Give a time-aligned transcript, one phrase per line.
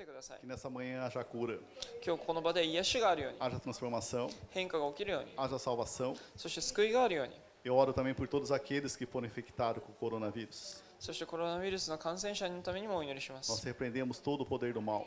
[0.00, 1.58] てください Que nessa manhã haja cura,
[2.04, 6.16] 今日この場で癒しがあるように haja transformação, 変化が起きるように haja salvação.
[6.36, 7.32] そして救いがあるように
[7.64, 10.82] Eu oro também por todos aqueles que foram infectados com o coronavírus.
[10.98, 15.04] そしてコロナウイルスの感染者のためにもお祈りしま Nós す repreendemos todo o poder do mal.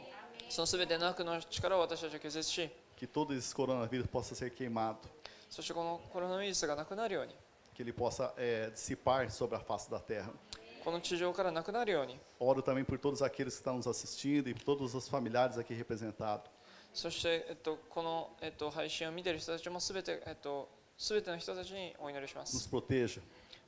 [0.50, 2.70] その全ての悪の力を私たちは拒絶し
[3.00, 4.98] Que todo esse coronavírus possa ser queimado.
[5.50, 7.34] そしてこのコロナウイルスがなくなるように
[7.76, 10.30] Que ele possa eh, dissipar sobre a face da terra.
[10.84, 15.58] この地上からなくなるように Oro também por todos aqueles que estão nos assistindo e por todos os familiares
[15.58, 16.50] aqui representados.
[16.94, 23.22] そして、えっと、この、えっと、配信を見ている人たちもすべて、えっと、すべての人たちにお祈りしま Nos す proteja.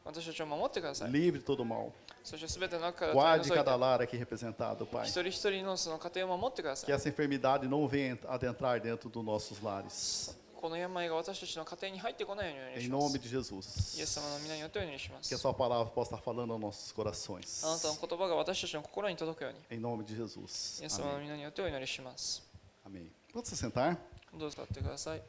[0.03, 1.91] 私たちを守ってください Livre de todo mal.
[2.23, 5.03] そしてすべての悪から取り Guarde 除い cada て lar aqui representado, Pai.
[5.03, 10.35] 一人一人のその家庭を守ってくださ Que い essa enfermidade não venha adentrar dentro dos nossos lares.
[10.66, 14.06] この病が私たちの家庭に入ってこないようにお祈り Em しま nome す de イエ Jesus.
[14.06, 17.64] ス様の皆によってお祈りしま Que す sua palavra possa estar falando aos nossos corações.
[17.64, 20.82] あなたの言葉が私たちの心に届くように Em nome de Jesus.
[20.82, 21.22] イエス様の Amém.
[21.22, 22.42] 皆によってお祈りします
[22.84, 23.06] Amém.
[23.32, 23.96] Pode se sentar.
[24.36, 25.22] どうぞ立ってください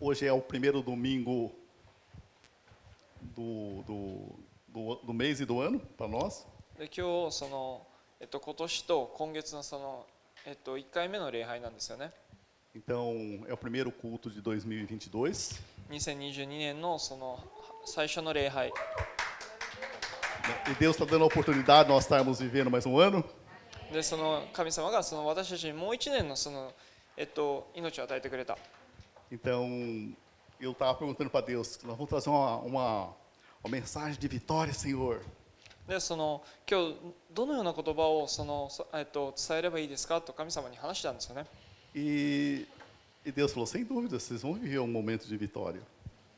[0.00, 1.50] Hoje é o primeiro domingo
[3.34, 4.38] do, do,
[4.72, 6.46] do, do mês e do ano para nós.
[6.78, 7.84] で今日その、
[8.20, 10.06] えっと、今年と今月のその、
[10.46, 12.12] えっと、1回目の礼拝なんですよね
[12.75, 15.59] Então, é o primeiro culto de 2022.
[15.89, 17.39] 2022年のその
[17.85, 18.71] 最初の礼拝
[20.71, 23.23] E Deus está dando a oportunidade de nós estarmos vivendo mais um ano.
[23.91, 26.73] でその神様がその私たちにもう1年のその、
[27.15, 28.57] えっと、命を与えてくれた
[29.31, 30.15] Então,
[30.59, 33.15] eu estava perguntando para Deus, nós vamos trazer uma, uma,
[33.63, 35.21] uma mensagem de vitória, Senhor.
[35.87, 36.95] でその今日
[37.31, 41.45] どのような言葉をその、そえっと、伝えればいいですかと神様に話したんですよね
[41.97, 42.65] E,
[43.25, 45.81] e Deus falou, sem dúvida, vocês vão viver um momento de vitória.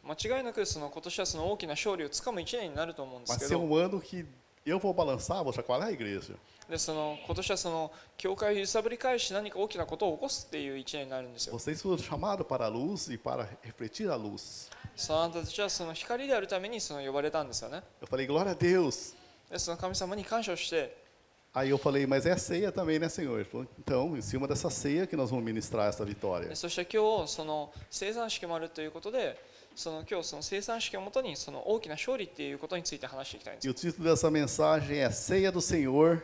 [0.03, 4.23] 間違いなくその今年はその大きな勝利をつかむ1年になると思うんです Vai け ser ど um ano que
[4.63, 6.35] eu vou balançar, vou chacoalhar a igreja.
[6.69, 14.69] でその今年はその教会を揺さぶり返し何か大きなことを起こすっていう1年になるんですよ Vocês foram chamados para a luz e para refletir a luz.
[14.95, 19.16] そのあなたたちはその光であるためにその呼ばれたんですよね Eu falei, glória a Deus.
[19.50, 20.95] でその神様に感謝をして
[21.53, 23.35] Aí eu falei, mas é ceia também, né, Senhor?
[23.39, 26.50] Ele falou, então, em cima dessa ceia que nós vamos ministrar essa vitória.
[26.50, 29.39] でそして今日その生産式もあるということで
[29.73, 36.22] その今日その生産式をもとにその大きな勝利っていうことについて話していきたいんです E o título dessa mensagem é Ceia do Senhor,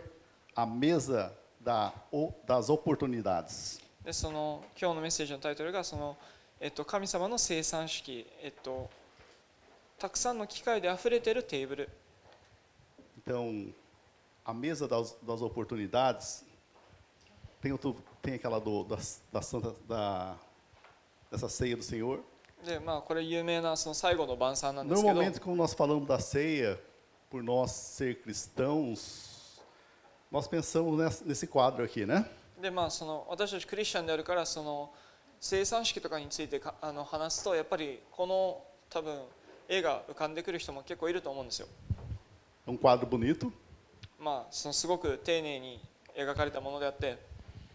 [0.53, 3.79] a mesa da, o- das oportunidades.
[4.03, 6.17] でその今日のメッセージのタイトルがその、
[6.59, 8.89] えっと、神様の生産式、えっと、
[9.97, 11.89] たくさんの機会であふれているテーブル
[13.25, 13.71] Então,
[14.45, 16.43] a mesa das, das oportunidades,
[17.61, 18.97] tem, outro, tem aquela do, da,
[19.31, 20.35] da Santa, da,
[21.31, 22.19] dessa ceia do Senhor.
[22.65, 26.79] でまあこれ有名なその最後の晩餐なんですけど Normalmente, quando nós falamos da ceia,
[27.29, 29.59] por nós ser cristãos,
[30.31, 32.23] nós pensamos nessa- nesse quadro aqui, né?
[32.61, 34.91] でまあその私たちクリスチャンであるからその
[35.39, 39.19] 生産式とかについてかあの話すとやっぱりこの多分
[39.67, 41.67] 絵が浮かんでくる人も結構いると思うんですよ
[42.67, 43.51] É um quadro bonito.
[44.19, 45.81] まあそのすごく丁寧に
[46.17, 47.17] 描かれたものであって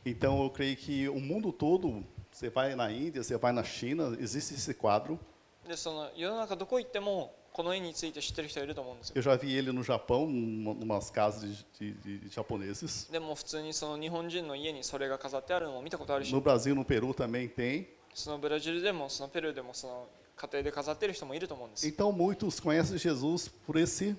[0.05, 4.17] Então, eu creio que o mundo todo, você vai na Índia, você vai na China,
[4.21, 5.19] existe esse quadro.
[5.67, 13.11] でその世の中どこ行ってもこの絵について知ってる人いると思うんですよ Eu já vi ele no Japão, em umas casas de, de, de japoneses.
[13.11, 17.87] でも普通にその日本人の家にそれが飾ってあるのも見たことあるし No Brasil, no Peru também tem.
[18.15, 24.15] そのブラジルでもそのペルーでもその家庭で飾ってる人もいると思うんです Então, muitos conhecem Jesus por esse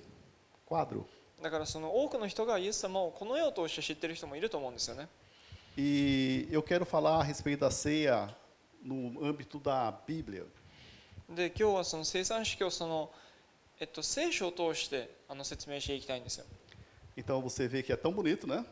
[0.68, 1.04] quadro.
[1.42, 5.08] だからその多くの人がイエス様をこの絵を通して知ってる人もいると思うんですよね
[5.76, 8.28] E eu quero falar a respeito da ceia
[8.82, 10.44] no âmbito da Bíblia.
[11.28, 13.10] で今日はその生産式をその、
[13.78, 16.46] えっと、聖書を通してあの説明していきたいんですよ
[17.16, 18.64] Então, você vê que é tão bonito, né?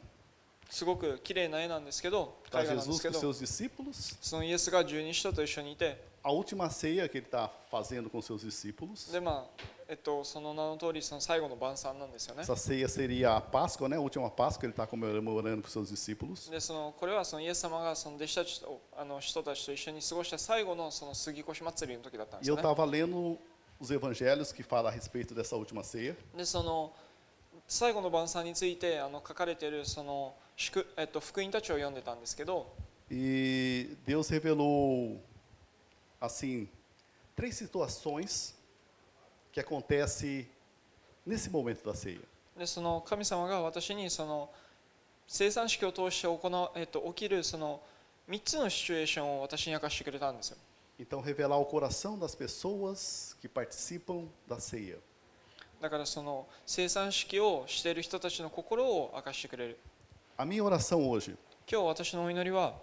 [0.71, 4.19] すごく綺麗な絵なんですけど Está 絵画なんで Jesus すけ com ど seus discípulos.
[4.21, 9.12] そのイエスが十二使徒と一緒にいて A última ceia que ele está fazendo com seus discípulos.
[9.12, 9.47] でま
[9.80, 13.97] あ えっとその名の通りその最後の晩餐なんですよね Essa ceia seria a Páscoa, né?
[13.97, 16.50] A última Páscoa, ele está comemorando com seus discípulos.
[16.50, 23.38] でそのこれはそのイエス様がその弟子たちとあの人たちと一緒に過ごした最後のその杉越祭りの時だったんで E す eu よね estava lendo
[23.81, 26.17] os evangelhos que falam a respeito dessa última ceia.
[26.37, 26.93] でその
[27.69, 32.73] 最後の晩餐についてあの書かれているその祝、えっと、福音たちを読んでたんですけど
[33.11, 35.20] E Deus revelou,
[36.20, 36.69] assim,
[37.37, 38.55] três situações
[39.53, 40.49] que acontecem
[41.25, 42.20] nesse momento da ceia.
[42.56, 44.50] でその神様が私にその
[45.26, 47.82] 生産式を通して行う、えっと、起きるその
[48.29, 50.56] 3つのシチュエーションを私に明かしてくれたんですよ
[50.99, 54.99] Então, revelar o coração das pessoas que participam da ceia.
[55.81, 59.79] だからその生産式をしている人たちの心を明かしてくれる
[60.38, 61.37] A minha oração hoje
[61.70, 62.75] 今日私のお祈りは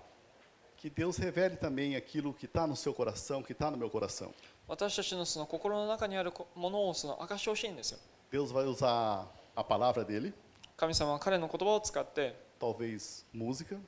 [0.77, 4.33] que Deus revele também aquilo que está no seu coração, que está no meu coração.
[4.68, 7.98] 私たちのその心の中にあるこものをその明かしてほしいんですよ
[8.30, 9.24] Deus vai usar
[9.56, 10.32] a palavra dele,
[10.76, 13.78] 神様は彼の言葉を使って talvez música,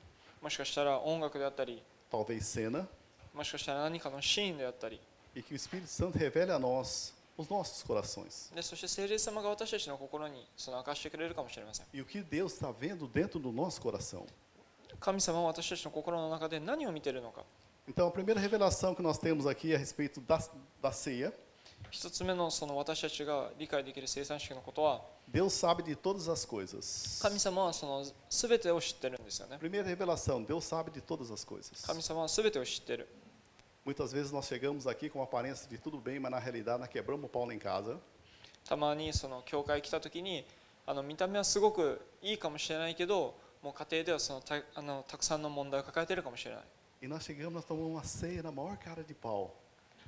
[0.41, 2.87] もしかしたら音楽であったり talvez cena,
[3.33, 4.99] もしかしたら何かのシーンであったり
[5.35, 8.53] e que o Espírito Santo revele a nós os nossos corações.
[8.55, 14.25] でそして聖霊様が私たちの心にその明かしてくれるかもしれません E o que Deus está vendo dentro do nosso coração.
[14.99, 17.43] 神様は私たちの心の中で何を見ているのか
[17.88, 20.38] Então, a primeira revelação que nós temos aqui é a respeito da,
[20.82, 21.32] da ceia.
[21.90, 27.22] 一つ目のその私たちが理解できる生産式のことは Deus sabe de todas as coisas.
[27.22, 31.86] 神様はその全てを知ってるんですよね Primeira revelação, Deus sabe de todas as coisas.
[31.86, 33.08] 神様は全てを知ってる
[33.84, 36.88] Muitas vezes nós chegamos aqui com a aparência de tudo bem, mas na realidade nós
[36.88, 37.96] quebramos o pau lá em casa.
[38.68, 40.44] たまにその教会来た時に
[40.86, 46.60] あの見た目はすごくいいかもしれないけどもう家庭ではそのたあのたくさんの問題を抱えているかもしれない
[47.02, 49.54] E nós chegamos, nós tomamos uma ceia na maior cara de pau.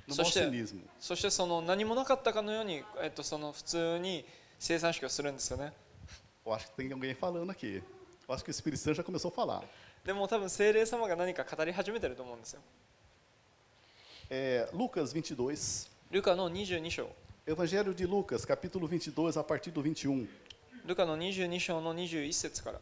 [0.07, 0.81] No Só maior che- cinismo.
[0.99, 4.25] そしてその何もなかったかのように、えっと、その普通に
[4.57, 5.71] 生産式をするんですよね
[6.45, 7.83] Eu acho que tem alguém falando aqui.
[8.27, 9.63] Eu acho que o Espírito Santo já começou a falar.
[10.03, 12.61] でも多分聖霊様が何か語り始めてると思うんですよ
[14.29, 15.87] É, Lucas 22.
[16.11, 17.09] ルカの22章
[17.47, 20.27] Evangelho de Lucas, capítulo 22, a partir do 21.
[20.85, 22.79] ルカの22章の21節から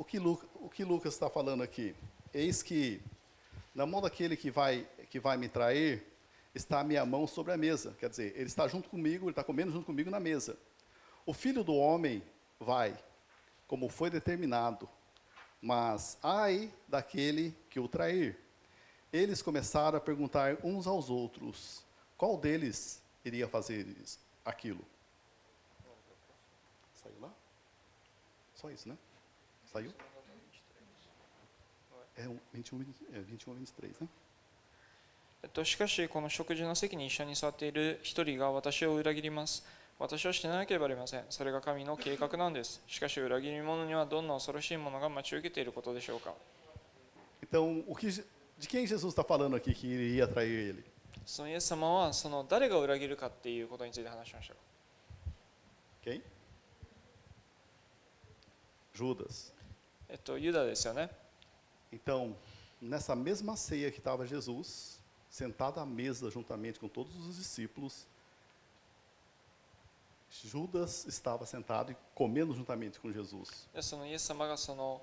[0.00, 1.94] O que, o que Lucas está falando aqui?
[2.32, 3.02] Eis que
[3.74, 6.02] na mão daquele que vai, que vai me trair
[6.54, 7.94] está a minha mão sobre a mesa.
[8.00, 10.58] Quer dizer, ele está junto comigo, ele está comendo junto comigo na mesa.
[11.26, 12.22] O filho do homem
[12.58, 12.98] vai,
[13.68, 14.88] como foi determinado,
[15.60, 18.38] mas ai daquele que o trair.
[19.12, 21.84] Eles começaram a perguntar uns aos outros:
[22.16, 23.86] qual deles iria fazer
[24.46, 24.82] aquilo?
[26.94, 27.30] Saiu lá?
[28.54, 28.96] Só isso, né?
[29.72, 29.92] Saiu?
[32.16, 34.08] É um 21, 20 é 21 a 23, né?
[35.42, 39.64] えっと、しかしこの食事の席に一緒に座っている一人が私を裏切ります
[39.98, 46.34] 私をしてなければなりませんそれが神の計画なんですしかし裏切り者にはどんな恐ろしいものが待ち受けていることでしょうか
[47.42, 48.08] Então, o que,
[48.58, 50.84] de quem Jesus está falando aqui que iria trair ele?
[51.24, 54.54] そのイエス様はその誰が裏切るかっていうことについて話しました
[56.04, 56.20] Quem?
[58.94, 59.52] Judas.
[60.09, 61.09] えっとユダですよね
[61.91, 62.35] Então,
[62.81, 64.99] nessa mesma ceia que estava Jesus,
[65.29, 68.05] sentado à mesa juntamente com todos os discípulos,
[70.43, 73.67] Judas estava sentado e comendo juntamente com Jesus.
[73.73, 75.01] でそのイエス様がその、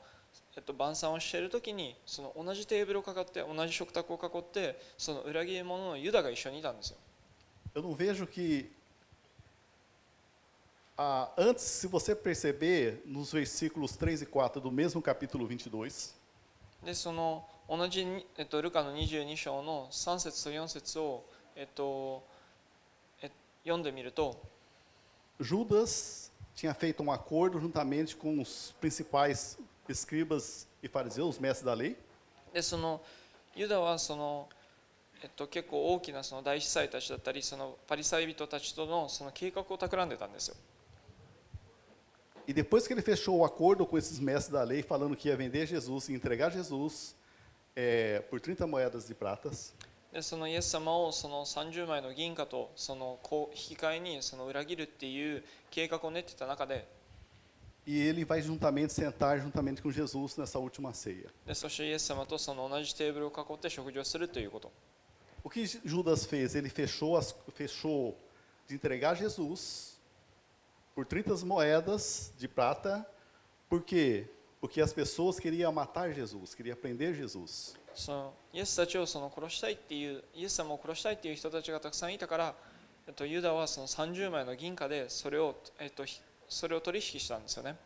[0.57, 6.97] えっと、晩餐をしている時にその同じテーブルを囲って同じ食卓を囲ってその裏切り者のユダが一緒にいたんですよ
[7.75, 8.71] Eu não vejo que.
[11.05, 16.15] Ah, antes, se você perceber, nos versículos 3 e 4 do mesmo capítulo 22,
[16.85, 21.25] でその同じに、えっと、ルカの22章の3節と4節を、
[21.57, 22.23] えっと
[23.21, 23.31] え
[23.65, 24.41] 読んでみると
[25.41, 29.59] Judas tinha feito um acordo juntamente com os principais
[29.89, 31.97] escribas e fariseus, os mestres da lei,
[32.53, 33.01] でその
[33.57, 34.49] ユダはその、
[35.23, 40.57] えっと、結構大きなその大司祭たちだったりそのパリサイ人たちとのその計画を企んでたんですよ
[42.47, 45.37] E depois que ele fechou o acordo com esses mestres da lei, falando que ia
[45.37, 47.15] vender Jesus e entregar Jesus
[47.77, 49.75] eh, por 30 moedas de pratas,
[50.13, 56.87] でそのイエス様をその30枚の銀貨とそのこう引き換えにその裏切るっていう計画を練ってた中で
[57.85, 61.29] e ele vai juntamente sentar juntamente com Jesus nessa última ceia.
[61.47, 64.71] でそしてイエス様とその同じテーブルを囲って食事をするということ
[65.43, 66.55] O que Judas fez?
[66.55, 68.15] Ele fechou, as, fechou
[68.69, 69.96] de entregar Jesus
[70.97, 73.07] por 30 moedas de prata,
[73.69, 74.29] por quê?
[74.61, 77.75] Porque as pessoas queriam matar Jesus, queriam prender Jesus.
[77.95, 82.55] そのイエスたちをその殺したいっていうイエス様を殺したいっていう人たちがたくさんいたから、
[83.07, 87.77] えっと、ユダはその30枚の銀貨でそれを,、えっと、ひそれを取引したんですよね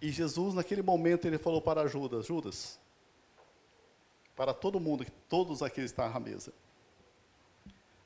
[0.00, 2.78] E Jesus, naquele momento, ele falou para Judas: Judas,
[4.36, 6.52] para todo mundo, todos aqueles que estavam à mesa,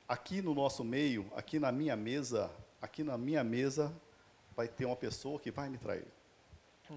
[0.07, 2.49] aqui no nosso meio, aqui na minha mesa,
[2.81, 3.91] aqui na minha mesa,
[4.55, 6.05] vai ter uma pessoa que vai me trair.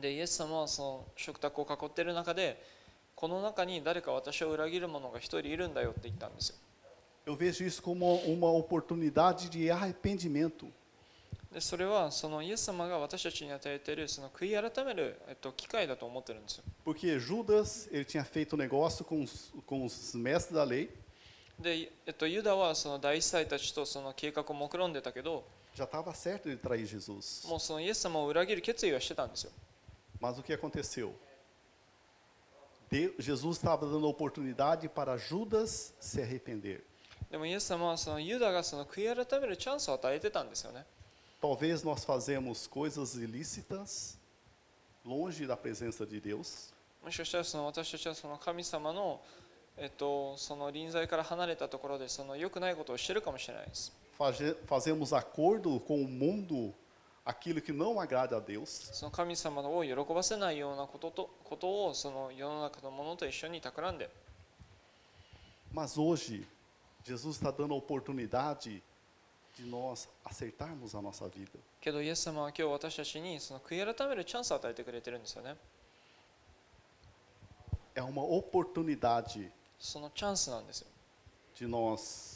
[0.00, 2.60] でイエス様はその食卓を囲っている中で
[3.14, 6.56] この中に誰か私を裏切る者が一人いるんだよって言ったんですよ
[7.26, 10.66] Eu vejo isso como uma oportunidade de arrependimento.
[11.50, 20.90] でそれはそのイエス様が私たちに与えているその悔い改める、えっと、機会だと思ってるんですよ Porque Judas, ele tinha feito um negócio com os, com os mestres da lei,
[21.60, 25.44] で、えっと、ユダはその大司祭たちとその計画を目論んでたけど
[25.74, 27.46] já estava certo de trair Jesus.
[27.48, 29.52] もうそのイエス様を裏切る決意はしてたんですよ
[30.20, 31.12] Mas o que aconteceu?
[32.90, 36.82] De- Jesus estava dando oportunidade para Judas se arrepender.
[37.30, 40.84] でもイエス様はそのユダがその悔い改めるチャンスを与えてたんですよね
[41.42, 44.16] Talvez nós fazemos coisas ilícitas
[45.04, 46.72] longe da presença de Deus,
[47.04, 49.20] もしかしたらその私たちはその神様の,、
[49.76, 53.97] えっと、その臨在から離れたところでその良くないことをしてるかもしれないです Faze-
[54.66, 56.74] fazemos acordo com o mundo
[57.24, 64.10] aquilo que não agrada a Deus, その神様を喜ばせないようなこととことをその世の中のものと一緒に企んで
[65.72, 66.46] mas hoje
[67.04, 68.82] Jesus está dando a oportunidade
[69.56, 71.58] de nós acertarmos a nossa vida.
[71.80, 75.56] けどイエス様は今日私たちにその悔い改めるチャンスを与えてくれてるんですよね
[77.94, 80.88] É uma oportunidade そのチャンスなんですよ
[81.56, 82.27] de nós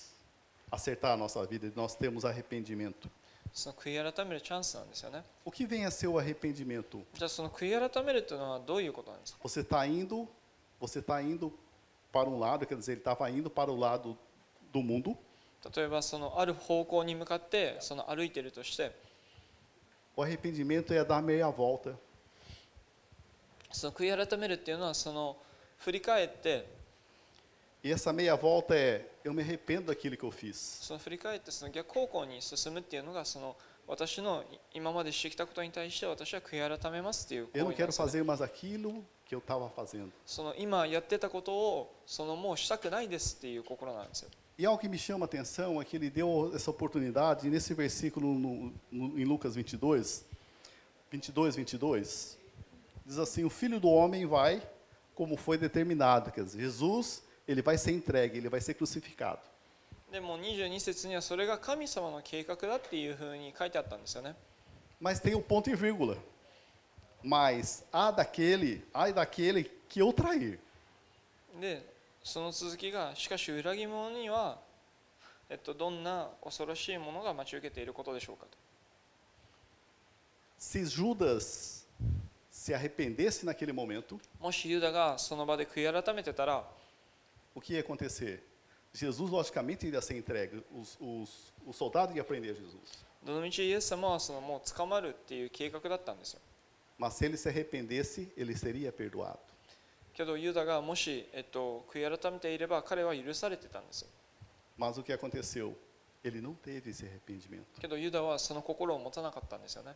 [0.73, 3.09] acertar a nossa vida, de nós termos arrependimento.
[3.53, 7.03] その悔い改めるチャンスなんですよね O que vem a ser o arrependimento?
[7.15, 10.29] じゃあその悔い改めるというのはどういうことなんですか Você está indo,
[10.79, 11.53] você está indo
[12.13, 14.17] para um lado, quer dizer, ele estava indo para o lado
[14.73, 15.17] do mundo.
[15.75, 18.93] 例えばそのある方向に向かってその歩いているとして
[20.15, 21.95] O arrependimento é dar meia volta.
[23.73, 25.37] その悔い改めるっていうのはその
[25.79, 26.69] 振り返って
[27.83, 30.81] E essa meia volta é eu me arrependo daquilo que eu fiz.
[30.83, 33.57] その振り返ってその逆方向に進むっていうのがその
[33.87, 34.45] 私の
[34.75, 40.11] 今までしてきたことに対して私は悔い改めますっていう行 Eu 為 não なん quero ですよね fazer mais aquilo que eu estava fazendo.
[40.27, 47.75] その今やってたことをそのもうしたくないですっていう心なんですよ E algo que me chama a atenção é que ele deu essa oportunidade nesse
[47.75, 50.25] versículo no, no, em Lucas 22,
[51.13, 52.37] 22, 22.
[53.07, 54.61] Diz assim: O filho do homem vai
[55.15, 56.33] como foi determinado.
[56.33, 59.39] Quer dizer, Jesus, ele vai ser entregue, ele vai ser crucificado.
[60.11, 64.35] でも22節にはそれが神様の計画だっていうふうに書いてあったんですよね
[65.01, 66.17] Mas tem o ponto e vírgula.
[67.23, 70.59] Mas há daquele, ai daquele que eu trair.
[71.61, 71.85] で
[72.23, 74.59] その続きがしかし裏切り者には、
[75.49, 78.57] えっと、どんな恐ろしいものが待ち受けていることでしょうかと
[80.59, 81.87] Se Judas
[82.51, 86.65] se arrependesse naquele momento, もしユダがその場で悔い改めてたら
[87.55, 88.43] o que ia acontecer?
[88.93, 90.65] Jesus, logicamente, iria ser entregue.
[90.73, 93.07] Os, os, o soldado ia prender Jesus.
[93.25, 96.41] どのみちイエス様はそのもう捕まるっていう計画だったんですよ
[96.99, 99.39] Mas se ele se arrependesse, ele seria perdoado.
[100.15, 104.09] けどユダがもし、えっと、悔い改めていれば彼は許されてたんですよ
[104.79, 105.75] Mas o que aconteceu?
[106.25, 107.81] Ele não teve esse arrependimento.
[107.81, 109.95] けどユダはその心を持たなかったんですよね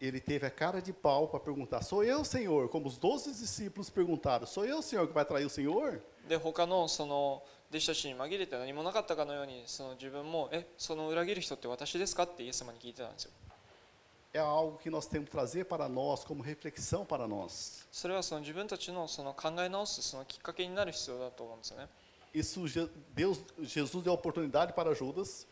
[0.00, 2.68] Ele teve a cara de pau para perguntar: Sou eu, Senhor?
[2.68, 6.00] Como os doze discípulos perguntaram: Sou eu, Senhor, que vai trair o Senhor?
[6.28, 13.30] で他のその弟子たちに紛れて何もなかったかのようにその自分もえその裏切る人って私ですかってイエス様に聞いてたんですよ
[14.34, 17.86] É algo que nós temos que trazer para nós como reflexão para nós.
[17.90, 21.88] それはその自分たちのその考え直すそのきっかけになる必要だと思うんですよね
[22.34, 25.46] Isso, Je- Deus, Jesus deu a oportunidade para Judas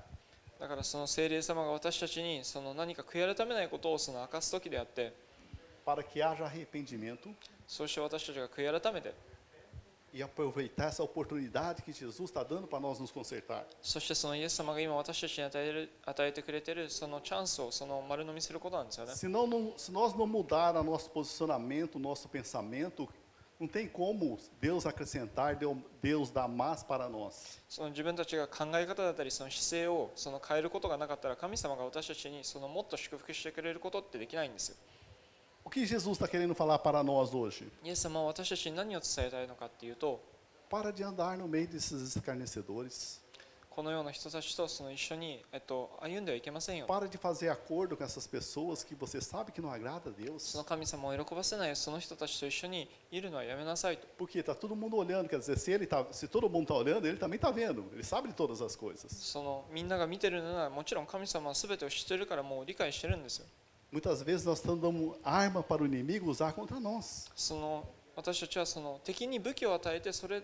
[0.59, 5.13] だからその聖霊様が私たちにその何か悔い改めないことをその明かす時であって
[5.85, 7.29] para que haja arrependimento
[7.67, 9.13] そうして私たちが悔い改めて
[10.13, 13.65] e aproveitar essa oportunidade que Jesus está dando para nós nos consertar.
[13.81, 23.09] そしてそのイエス様が今私たちに与える与えてくれているそのチャンスをその丸飲みすることなんですよね Se, não, não- se nós não mudar o nosso posicionamento, o nosso pensamento,
[23.59, 27.59] não tem como Deus acrescentar, Deus, Deus dar mais para nós.
[27.67, 34.75] その自分たちが考え方だったりその姿勢をその変えることがなかったら神様が私たちにそのもっと祝福してくれることってできないんですよ
[35.67, 37.71] O que Jesus está querendo falar para nós hoje?
[37.83, 40.19] イエス様は私たちに何を伝えたいのかっていうと
[40.69, 43.21] Para de andar no meio desses escarnecedores.
[43.69, 50.13] このような人たちとその一緒に、えっと、歩んではいけませんよ Para de fazer acordo com essas pessoas que você sabe que não agrada a
[50.13, 50.57] そ Deus.
[50.57, 56.75] の神様を喜ばせないその人たちと一緒にいるのはやめなさいと Porque está todo mundo olhando, quer dizer, se, ele tá, se todo mundo está
[56.75, 57.83] olhando, ele também está vendo.
[57.93, 59.07] Ele sabe de todas as coisas.
[59.09, 63.47] そのみんなが見てるのはもちろん神様は全てを知ってるからもう理解してるんですよ
[63.91, 67.29] Muitas vezes nós estamos dando arma para o inimigo usar contra nós.
[67.35, 70.41] その私たちはその敵に武器を与えてそれ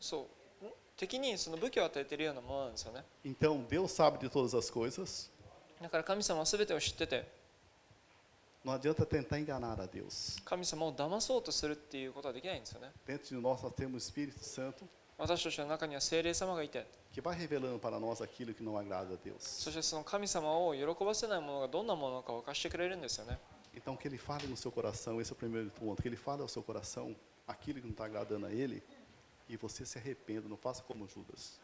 [0.00, 0.28] そ
[0.62, 5.28] うん敵にその武器を与えているようなものなんですよね Então, Deus sabe de todas as coisas.
[5.82, 7.26] だから神様は全てを知ってて
[8.64, 10.40] Não adianta tentar enganar a Deus.
[10.44, 14.84] 神様を騙そうとするっていうことはできないんですよね Dentro de nós nós temos o Espírito Santo
[15.21, 19.35] 私たちの中には聖霊様がいて que vai revelando para nós aquilo que não agrada a Deus.
[19.39, 23.37] そしてその神様を喜ばせないものがどんなものかを明かしてくれるんですよね
[23.75, 26.41] Então, que ele fale no seu coração, esse é o primeiro ponto, que ele fale
[26.41, 27.15] ao seu coração
[27.47, 28.81] aquilo que não está agradando a ele
[29.47, 31.59] e você se arrependa, não faça como Judas.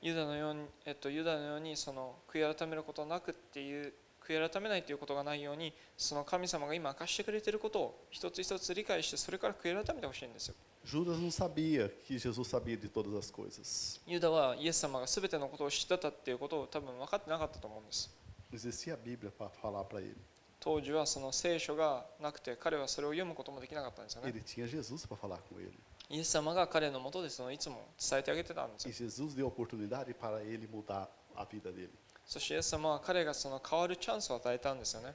[0.00, 3.92] ユダのように、えっと、ユダのようにその悔い改めることなくっていう
[4.26, 10.54] 悔い改めないということがないようにその神様が今明かしてくれていることを一つ一つ理解してそれから悔い改めてほしいんですよ
[10.85, 13.99] Judas não sabia que Jesus sabia de todas as coisas.
[14.07, 18.09] ユダはイエス様が全てのことを知ってたっていうことを多分分かってなかったと思うんです
[18.51, 20.15] Não existia a Bíblia para falar para ele.
[20.59, 25.71] 当時はその聖書がなくて彼はそれを読むこともできなかったんですよね Ele tinha Jesus para falar com ele.
[26.09, 31.89] イエス様が彼のもとでそのいつも伝えてあげてたんです E よ Jesus deu oportunidade para ele mudar a vida dele.
[32.25, 35.13] そしてイエス様は彼がその変わるチャンスを与えたんですよね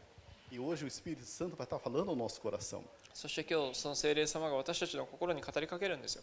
[0.52, 2.84] E hoje o Espírito Santo vai estar falando ao nosso coração.
[3.18, 6.22] そして今日その聖霊様が私たちの心に語りかけるんですよ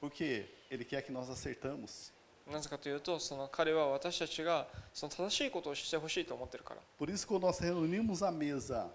[0.00, 2.12] Porque ele quer que nós acertamos.
[2.50, 8.90] なぜかというとその彼は私たちがその正しいことをしてほしいと思ってるから Por isso, quando nós reunimos à mesa,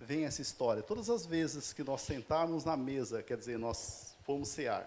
[0.00, 0.82] vem essa história.
[0.82, 4.86] Todas as vezes que nós sentarmos na mesa, quer dizer, nós fomos cear,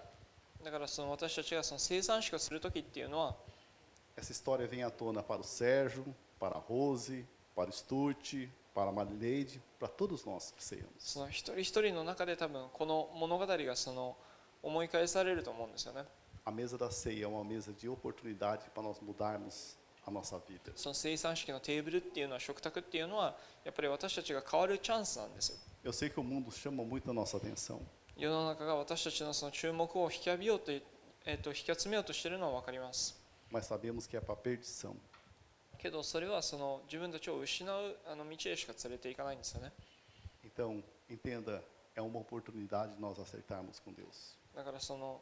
[0.64, 3.36] だからその私たちがその生産式をする時っていうのは
[4.16, 6.06] essa história vem à tona para o Sérgio,
[6.40, 7.26] para a Rose,
[7.56, 10.92] para o Sturt, para a Marileide, para todos nós que ceamos.
[11.00, 14.16] その一人一人の中で多分この物語がその
[14.64, 16.04] 思い返されると思うんですよね
[16.46, 20.72] A mesa da ceia é uma mesa de oportunidade para nós mudarmos a nossa vida.
[20.76, 27.80] その生産式のテーブルっていうのは食卓っていうのはやっぱり私たちが変わるチャンスなんですよ Eu sei que o mundo chama muito a nossa atenção,
[28.16, 33.20] 世の中が私たちのその注目を引き浴びようと,、えー、と引き集めようとしているのは分かります
[33.52, 34.96] mas sabemos que é para a perdição.
[35.87, 39.73] けどそれはその自分たちを失うあの道へしか連れていかないんですよね
[40.45, 41.63] Então, entenda,
[41.95, 44.37] é uma oportunidade de nós acertarmos com Deus.
[44.55, 45.21] だからその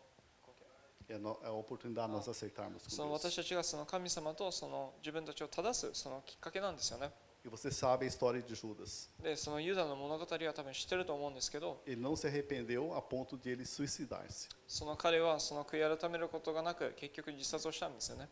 [1.06, 3.30] É, a oportunidade de nós acertarmos そ com の Deus.
[3.30, 7.10] 私たちがその神様とその自分たちを正すそのきっかけなんですよね
[7.44, 9.10] E você sabe a história de Judas.
[9.22, 14.48] でそのユダの物語は多分知ってると思うんですけど Ele não se arrependeu a ponto de ele suicidar-se.
[14.66, 18.28] その彼はその悔い改めることがなく結局自殺をしたんですよね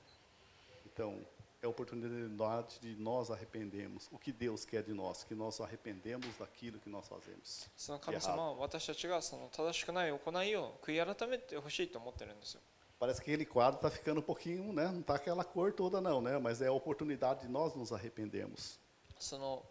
[0.95, 1.13] Então,
[1.62, 4.08] é a oportunidade de nós arrependermos.
[4.12, 5.24] O que Deus quer de nós?
[5.24, 7.70] Que nós arrependemos daquilo que nós fazemos.
[7.76, 12.62] その神様は私たちがその正しくない行いを悔い改めてほしいと思ってるんですよ
[13.00, 14.86] Parece que aquele quadro está ficando um pouquinho, né?
[14.92, 16.40] Não está aquela cor toda não, né?
[16.40, 18.80] Mas é a oportunidade de nós nos arrependermos.
[19.20, 19.64] その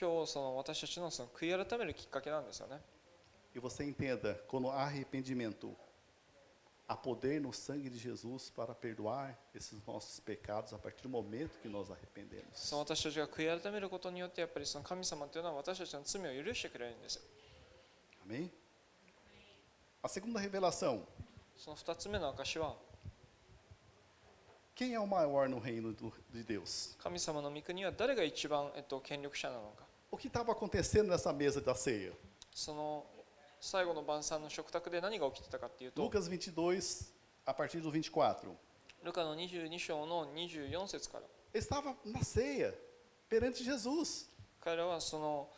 [0.00, 2.80] 今日その私たちのその悔い改めるきっかけなんですよね
[3.54, 5.74] E você entenda, quando há arrependimento,
[6.86, 11.58] há poder no sangue de Jesus para perdoar esses nossos pecados a partir do momento
[11.60, 12.46] que nós arrependemos.
[12.54, 17.22] その私たちが悔い改めることによってやっぱりその神様というのは私たちの罪を許してくれるんですよ
[18.26, 18.50] Amém?
[20.02, 21.00] A segunda revelação.
[21.56, 22.76] その2つ目の証は
[24.76, 26.96] Quem é o maior no reino do- de Deus?
[27.02, 32.12] 神様の御国は誰が一番、えっと、権力者なのか O que estava acontecendo nessa mesa da ceia?
[32.54, 33.04] その
[33.62, 37.06] 最後の晩餐の食卓で何が起きてたかっていうと Lucas 22,
[37.46, 38.36] a partir do 24.
[39.04, 42.74] ルカの22章の24節から Ele estava na ceia,
[43.28, 44.28] perante Jesus.
[44.60, 45.48] 彼らはその、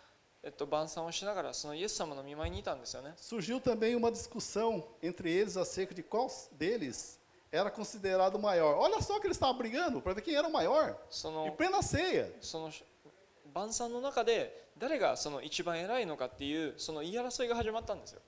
[0.42, 6.28] えっと、晩餐をしながらそのイエス様の見舞いにいたんですよね Surgiu também uma discussão entre eles acerca de qual
[6.58, 7.18] deles
[7.52, 8.76] era considerado o maior.
[8.78, 10.96] Olha só que eles estavam brigando para ver quem era o maior.
[11.10, 12.30] そ Em の plena ceia.
[12.40, 12.70] その
[13.52, 18.20] 晩餐の中で 誰がその一番偉いのかっていうその言い争いが始まったんですよ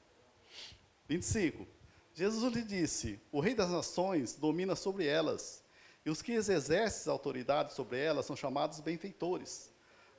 [1.09, 1.67] 25.
[2.15, 5.63] Jesus lhe disse: O rei das nações domina sobre elas,
[6.05, 9.71] e os que exercem autoridade sobre elas são chamados benfeitores.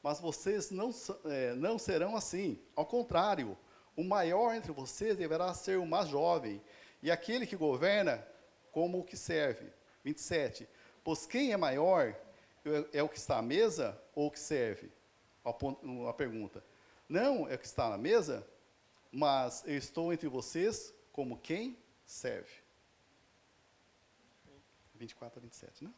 [0.01, 2.59] Mas vocês não, sa- eh, não serão assim.
[2.75, 3.57] Ao contrário,
[3.95, 6.61] o maior entre vocês deverá ser o mais jovem,
[7.01, 8.25] e aquele que governa
[8.71, 9.71] como o que serve.
[10.03, 10.67] 27.
[11.03, 12.07] Pois quem é maior
[12.65, 14.91] é é o que está à mesa ou o que serve?
[15.47, 15.77] A pon-
[16.09, 16.63] A pergunta.
[17.09, 18.47] Não é o que está na mesa,
[19.11, 22.49] mas eu estou entre vocês como quem serve.
[24.99, 25.91] 24 a 27, né?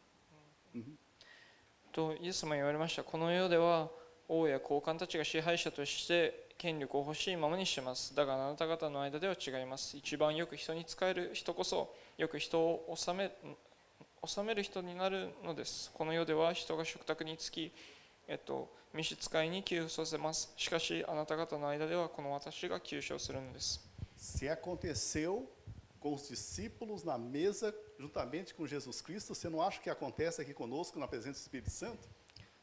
[1.94, 3.90] とイエス様は言われましたこの世では
[4.28, 13.32] 王や高官たちが支配者として権力を欲しいままにしてますだがあなた方の間では違います一番よく人に仕える人こそよく人を治め
[14.28, 17.72] 治める人になるのですこの世では人が食卓につき
[18.31, 20.53] えっと、召使いに給付させます。
[20.57, 23.85] しかし、あなた方の間ではこの私が給付をするのです。
[24.17, 25.49] Se aconteceu
[25.99, 30.55] com os discípulos na mesa, juntamente com Jesus Cristo, você não acha que acontece aqui
[30.55, 32.09] conosco na presença do Espírito Santo?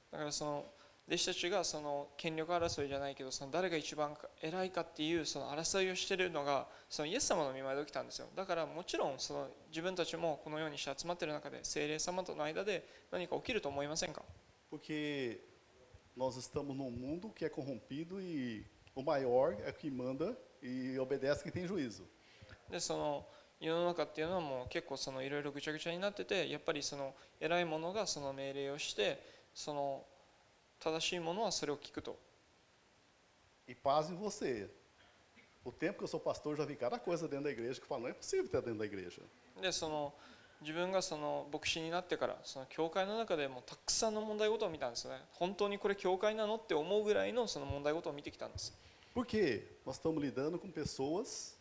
[0.09, 0.65] だからその
[1.05, 14.21] 弟子たちがその権力争いじゃないけどその誰が一番偉いかっていうその争いをしているのがそのイエス様の見舞いで起きたんですよだからもちろんその自分たちもこのようにして集まっている中で聖霊様との間で何か起きると思いませんか
[14.69, 15.39] ？Porque
[16.16, 21.42] nós estamos num mundo que é corrompido e o maior é que manda e obedece
[21.42, 22.04] quem tem juízo.
[22.70, 23.26] でその
[23.60, 29.22] 世の中っていうのはもう結構そのいろいろぐちゃぐちゃになっててやっぱりその偉い者がその命令をして
[29.54, 30.04] その
[30.80, 32.18] 正しい者はそれを聞くと
[33.68, 34.68] E paz em você.
[35.64, 37.88] O tempo que eu sou pastor já vi cada coisa dentro da igreja que eu
[37.88, 39.22] falo, não é possível ter dentro da igreja.
[39.60, 40.12] でその
[40.61, 48.73] 自分がその牧師になってからその教会の中でもたくさんの問題事を見たんですよね本当にこれ教会なのって思うぐらいのその問題事を見てきたんです
[49.15, 49.63] Por quê?
[49.85, 51.57] Nós estamos lidando com pessoas,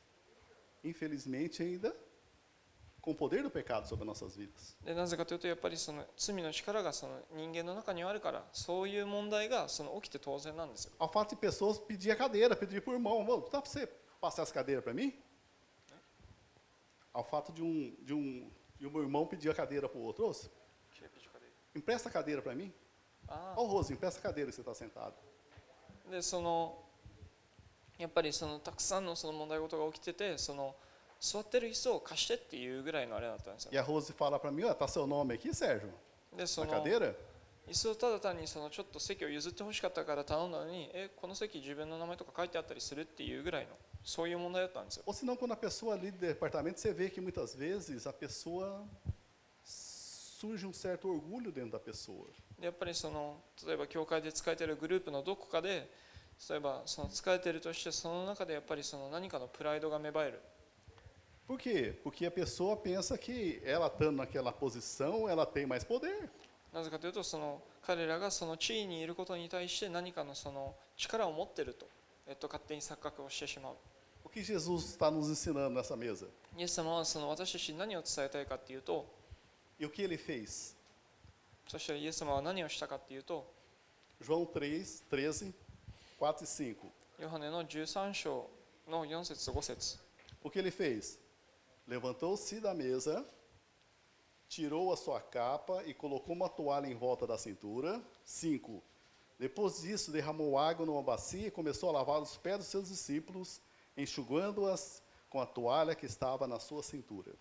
[0.85, 1.95] infelizmente ainda,
[3.01, 4.77] com o poder do pecado sobre nossas vidas.
[4.85, 13.71] でなぜかというとやっぱりその罪の力がその人間の中にはあるからそういう問題がその起きて当然なんですよ Ao fato de pessoas pedir a cadeira, pedir para o irmão, "Ô, dá para
[13.71, 13.87] você
[14.21, 15.15] passar essa cadeira para mim?
[17.15, 20.28] Ao fato de um, de um, de um irmão pedir a cadeira para o outro,
[20.28, 20.34] "Ô,
[21.76, 22.74] empresta a cadeira para mim?
[23.28, 25.14] あ Ô, Rose, empresta a cadeira que você está sentado.
[26.08, 26.84] あでその
[27.98, 30.76] やっぱりそのたくさんのその問題事が起きててその
[31.20, 35.92] 座ってる椅子を貸してっていうぐらいのあれだったんですよ E a Rose fala para mim, ó, tá seu nome aqui, Sérgio?
[36.36, 37.16] でそ Na の cadeira?
[37.68, 43.70] 椅子をただ単にそのちょっと席を譲ってほしかったから頼んだのにえこの席自分の名前とか書いてあったりするっていうぐらいの
[44.06, 48.14] そういう問題だったんですよ Ou senão, quando a pessoa ali do departamento, você vê que muitas vezes a
[48.14, 48.84] pessoa
[49.64, 52.28] surge um certo orgulho dentro da pessoa.
[52.60, 55.90] でやっぱりその例えば教会で使えてるグループのどこかで
[56.50, 60.42] 例えばその使えてるとしてその中でやっぱりその何かのプライドが芽生える
[61.48, 62.00] Por quê?
[62.04, 66.30] Porque a pessoa pensa que ela estando naquela posição, ela tem mais poder.
[66.72, 71.86] なぜかというとその彼らがその地位にいることに対して何かのその力を持ってると、
[72.26, 73.78] えっと、勝手に錯覚をしてしまう O
[74.36, 76.28] que Jesus está nos ensinando nessa mesa?
[76.58, 79.06] イエス様はその私たちに何を伝えたいかっていうと
[79.80, 80.76] E o que ele fez?
[81.68, 83.52] そしてイエス様は何をしたかっていうと
[84.22, 85.54] João 3, 13,
[86.20, 86.76] 4 e 5.
[87.20, 88.50] ヨハネの13章
[88.88, 90.00] の4節5節
[90.44, 91.20] O que ele fez?
[91.88, 93.26] Levantou-se da mesa,
[94.48, 98.02] tirou a sua capa e colocou uma toalha em volta da cintura.
[98.26, 98.82] 5.
[99.38, 103.60] Depois disso, derramou água numa bacia e começou a lavar os pés dos seus discípulos,
[103.97, 107.33] enxugando-as com a toalha que estava na sua cintura.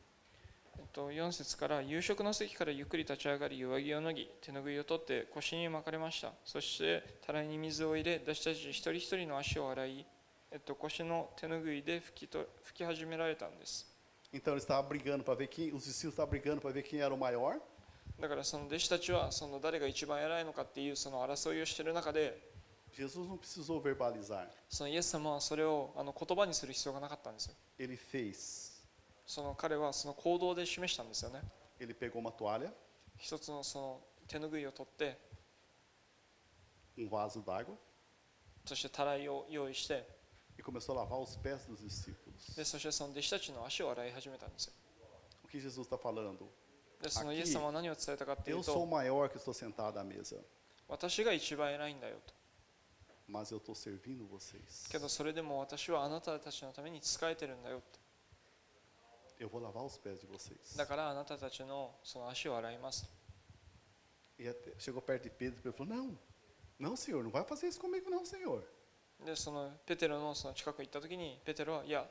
[0.77, 10.05] えっと、4節から夕食の席からゆっくり立ち上がり上着を脱ぎ手ぬぐいを取って腰に巻かれましたそしてたらいに水を入れ私たち一人一人の足を洗い、
[10.51, 13.87] えっと、腰の手ぬぐいで拭きと拭き始められたんです
[14.33, 17.13] Então ele estava brigando para ver quem, os discípulos estavam brigando para ver quem era
[17.13, 17.61] o maior.
[18.19, 22.37] だからその弟子たちはその誰が一番偉いのかっていうその争いをしている中で
[22.94, 28.72] Jesus não precisou verbalizar, そのイエス様はそれをあの言葉にする必要がなかったんですよ ele fez.
[29.26, 31.40] その彼はその行動で示したんですよね
[31.78, 32.70] Ele pegou uma toalha,
[33.16, 35.18] 一つのその手ぬぐいを取って
[36.98, 37.74] um vaso d'água
[38.64, 40.06] そしてたらいを用意して
[40.58, 42.56] e começou a lavar os pés dos discípulos.
[42.56, 44.72] でそしてその弟子たちの足を洗い始めたんですよ
[45.44, 46.48] O que Jesus está falando?
[47.00, 50.36] でその Aqui, イエス様は何を伝えたかってい Eu う sou o と maior que estou sentado à mesa,
[50.88, 52.34] 私が一番偉いんだよと
[53.28, 54.88] mas eu estou servindo vocês.
[54.90, 57.98] けどそれでも私はあなたたちのために仕えてるんだよと
[59.38, 60.76] Eu vou lavar os pés de vocês.
[60.76, 63.08] だからあなたたちのその足を洗いますと
[64.42, 66.18] E até- chegou perto de Pedro e falou: Não,
[66.78, 68.62] não, senhor, não vai fazer isso comigo, não, senhor.
[69.24, 72.06] でそのペテロのその近くに行った時にペテロはいや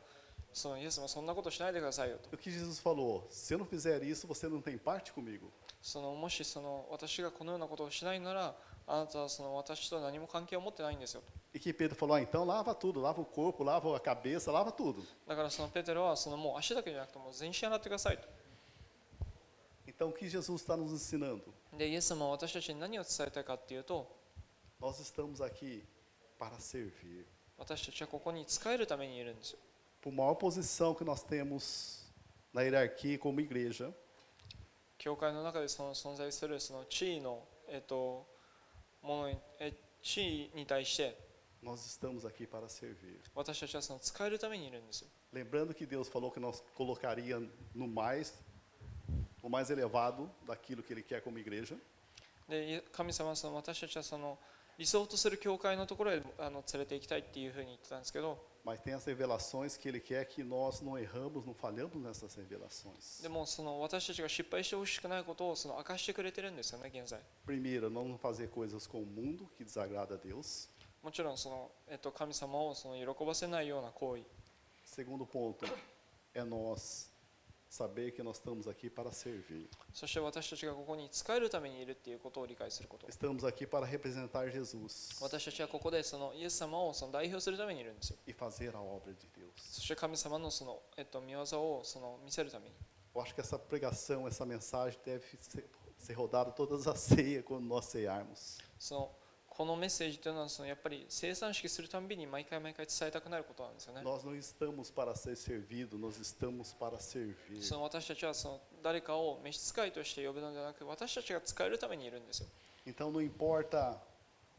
[0.53, 3.27] そのイエス様そんなことしないでくださいよと E o que Jesus falou?
[3.31, 5.49] Se eu não fizer isso, você não tem parte comigo.
[5.81, 8.55] そのもしその私がこのようなことをしないなら
[8.88, 14.51] あなたはその私と何も関係を持ってないんですよと E que Pedro falou: ah, então lava tudo, lava o corpo, lava a cabeça,
[14.51, 15.03] lava tudo.
[15.27, 18.27] だからそのペテロはそのもう足だけじゃなくてもう全身洗ってくださいと
[19.88, 21.41] Então o que Jesus está nos ensinando?
[21.77, 24.07] でイエス様は私たちに何を伝えたいかっていうと
[24.79, 25.83] Nós estamos aqui
[26.39, 27.25] para servir.
[27.57, 29.59] 私たちはここに仕えるためにいるんですよ
[30.01, 32.07] Por maior posição que nós temos
[32.53, 33.91] na hierarquia como igreja,
[34.97, 38.27] 教会の中でその存在するその地位の、えっと、
[39.04, 41.16] ものにえ地位に対して
[41.62, 43.20] nós estamos aqui para servir.
[43.34, 47.38] 私たちはその使えるためにいるんですよ Lembrando que Deus falou que nós colocaria
[47.74, 48.34] no mais,
[49.42, 51.76] o mais elevado daquilo que Ele quer como igreja.
[52.48, 54.38] でい神様はその私たちはその
[54.76, 63.20] 理想とする教会のところへあの連れて行きたいっていうふうに言ってたんですけど mas tem as revelações que ele quer que nós não erramos, não falhamos nessas revelações.
[67.44, 70.68] Primeiro, não fazer coisas com o mundo que desagrada a Deus.
[74.83, 75.66] Segundo ponto,
[76.33, 77.11] é nós
[77.73, 79.69] saber que nós estamos aqui para servir.
[79.93, 89.51] そして私たちがここに使えるためにいるっていうことを理解すること Estamos aqui para representar Jesus 私たちはここでそのイエス様をその代表するためにいるんですよ e fazer a obra de Deus.
[89.57, 92.75] そして神様のその、えっと、見業をその見せるために
[93.13, 95.65] Eu acho que essa pregação, essa mensagem deve ser,
[95.97, 98.57] ser rodada todas as ceias quando nós cearmos.
[98.79, 99.12] その
[99.56, 104.02] このメッセージというのはそのやっぱり生産式するたんびに毎回毎回伝えたくなることなんですよね。
[104.02, 107.62] Nós não estamos para ser servido, nós estamos para servir.
[107.62, 112.48] その私たちはその誰かを召使いとして呼ぶのではなく私たちが使えるためにいるんですよ。
[112.84, 113.96] Então não importa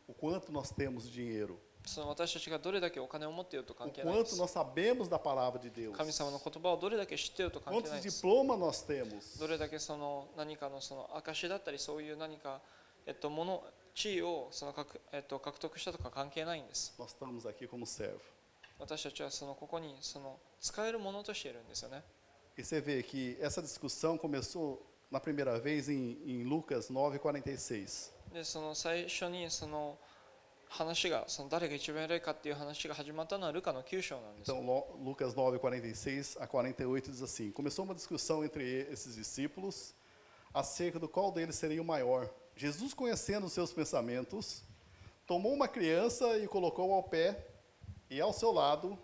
[0.07, 4.41] o quanto nós temos dinheiro, その私たちがどれだけお金を持っていると関係ないです。
[4.41, 8.25] Nós sabemos da palavra de Deus, 神様の言葉をどれだけ知っていると関係ないです。
[8.25, 12.61] Diplomas nós temos, どれだけその何かのその証だったりそういう何か
[13.05, 13.63] えっともの
[13.94, 18.18] 地位をその獲えっと獲得したとか関係ないんです nós estamos aqui como servo.
[18.78, 22.02] 私たちはそのここにその使えるものとしているんですよね
[22.56, 28.10] E você vê que essa discussão começou na primeira vez em, em Lucas 9:46.
[28.32, 29.98] でその最初にその
[30.68, 39.94] 話がその誰が一番偉いかっていう話が始まったのはルカの9章なんですよ Então, Lo- Lucas 9:46 a 48 diz assim: Começou uma discussão entre esses discípulos
[40.54, 42.28] acerca do qual deles seria o maior.
[42.56, 44.62] Jesus, conhecendo os seus pensamentos,
[45.26, 47.46] tomou uma criança e colocou ao pé
[48.10, 48.98] e ao seu lado.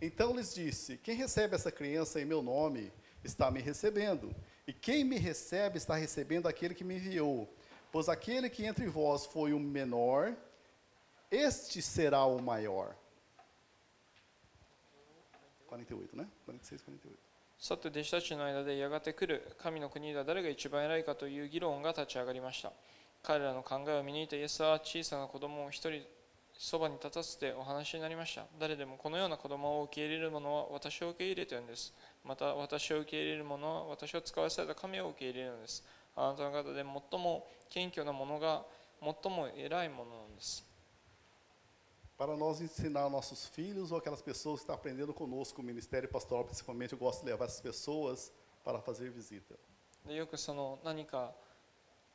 [0.00, 4.34] Então lhes disse: Quem recebe essa criança em meu nome está me recebendo,
[4.66, 7.48] e quem me recebe está recebendo aquele que me enviou.
[7.90, 10.34] Pois aquele que entre vós foi o menor,
[11.30, 12.96] este será o maior.
[15.66, 16.26] 48, né?
[16.46, 17.32] 46, 48.
[17.62, 22.72] さて弟子たちの間でやがて来る神の国では誰が一番偉いかという議論が立ち上がりました
[23.23, 26.01] 彼らの考えを見抜いたイエスは小さな子供を一人
[26.57, 31.93] そばに立たせてお話になりました誰でもこのような子供を受け入れる者は私を受け入れているんです
[32.25, 35.83] また私を受け入れる者は私を使わされた神を受け入れるのです
[36.15, 38.63] あなたの方で最も謙虚な者が
[39.01, 40.65] 最も偉いものなんです
[42.17, 46.43] Para nós ensinar nossos filhos ou aquelas pessoas que estão aprendendo conosco, o ministério pastoral,
[46.45, 48.31] principalmente, eu gosto de levar essas pessoas
[48.65, 49.53] para fazer visita.
[50.03, 51.35] でよくその何か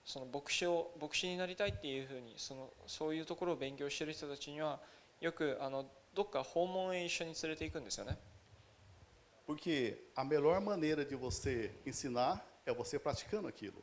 [0.05, 4.81] その牧師を牧師になりたいっていうふうにそのそういうところを勉強している人たちには
[5.21, 8.19] よくあのどっか訪問へ一緒に連れて行くんですよね。
[9.47, 13.75] Porque a melhor maneira de você ensinar é você praticando aquilo.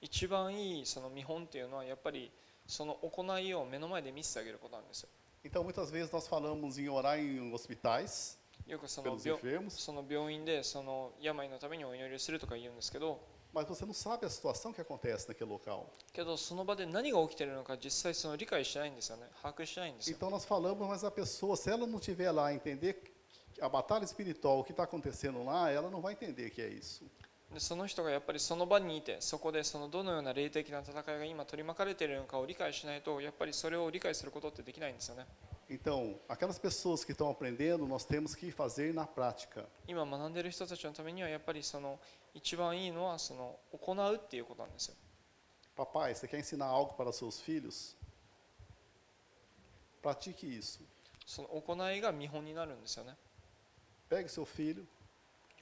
[0.00, 2.30] 一番いいその見本っていうのはやっぱり
[2.66, 5.08] その行いを目の前で見せてあげることなんですよ。
[5.44, 13.20] Então, muitas vezes nós falamos em orar em hospitais よくその pelos 病 enfermos, その病院でその病のためにお祈りをするとか言うんですけど
[13.53, 15.87] mas você não sabe a situação que acontece naquele local.
[16.11, 22.95] けどその場で何が起きているのか実際その理解してないんですよね把握してないんですよ Então, nós falamos, mas a pessoa, se ela não estiver lá a entender
[23.61, 27.05] a batalha espiritual, o que está acontecendo lá, ela não vai entender que é isso.
[27.53, 35.25] でその人がやっぱりその場にいてそこでそのどのような霊的な戦いが今取り巻かれているのかを理解しないとやっぱりそれを理解することってできないんですよね
[35.69, 39.67] Então, aquelas pessoas que estão aprendendo, nós temos que fazer na prática.
[39.87, 41.99] 今学んでいる人たちのためにはやっぱりその
[42.33, 44.95] 一番いいのはその行うっていうことなんですよ
[45.75, 47.95] Papai, você quer ensinar algo para os seus filhos?
[50.03, 50.81] Pratique isso.
[51.25, 53.15] その行いが見本になるんですよね
[54.09, 54.83] Pegue seu filho,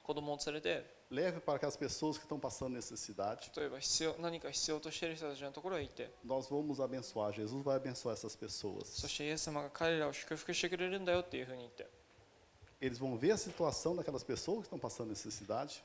[0.03, 3.50] 子供を連れて leve para aquelas pessoas que estão passando necessidade.
[6.24, 8.88] Nós vamos abençoar, Jesus vai abençoar essas pessoas.
[12.80, 15.82] Eles vão ver a situação daquelas pessoas que estão passando necessidade.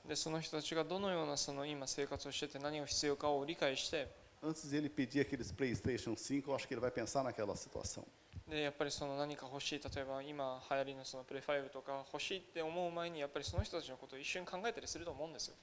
[4.44, 8.06] Antes de ele pedir aqueles PlayStation 5, eu acho que ele vai pensar naquela situação.
[8.52, 15.56] でやっぱりその何か欲しい例えば今流行りのそのプレファイブとか欲しいって思う前にやっぱりその人たちのことを一瞬考えたりすると思うんですよ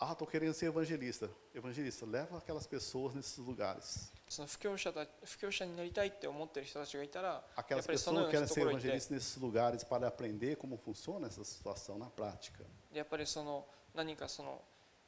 [0.00, 1.28] Ah, estou querendo ser evangelista.
[1.52, 4.12] Evangelista, leva aquelas pessoas nesses lugares.
[4.28, 11.26] その布教者た布教者になりたいって思ってる人たちがいたらや Aquelas っぱりその pessoas que な querem ser evangelistas nesses lugares para aprender como funciona
[11.26, 12.64] essa situação na prática.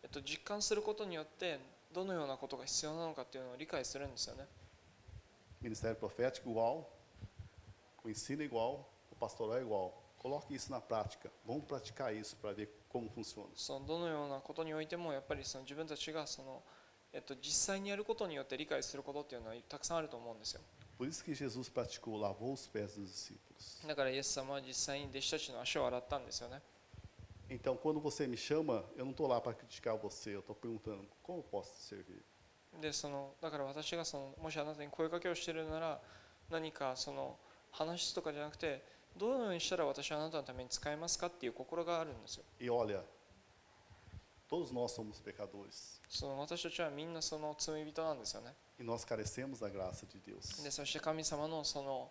[0.02, 1.60] えっと、実感することによって
[1.92, 4.46] どのようなことが必要なのかっていうのを理解するんですよね
[5.61, 6.91] Ministério profético igual,
[8.03, 10.01] o ensino igual, o pastoral é igual.
[10.17, 11.31] Coloque isso na prática.
[11.45, 13.49] Vamos praticar isso para ver como funciona.
[13.55, 16.63] そのどのようなことにおいてもやっぱりその自分たちがその、
[17.13, 20.61] えっと、実際にやることによって理解することっていうのはたくさんあると思うんですよ
[20.97, 23.85] Por isso que Jesus praticou, lavou os pés dos discípulos.
[23.85, 26.61] だからイエス様は実際に弟子たちの足を洗ったんですよね
[27.49, 31.05] Então, quando você me chama, eu não estou lá para criticar você, eu estou perguntando
[31.21, 32.23] como eu posso te servir.
[32.80, 36.00] でそのだから私がそのもしあなたに声かけをしているなら
[36.50, 37.36] 何かその
[37.72, 38.82] 話とかじゃなくて
[39.16, 43.02] どのようにしたら私はあなたのために使えますかっていう心があるんですよ E olha,
[44.48, 50.62] Todos nós somos pecadores その私たちはみんなその罪人なんですよね e nós carecemos da graça de Deus.
[50.62, 52.10] でそして神様のその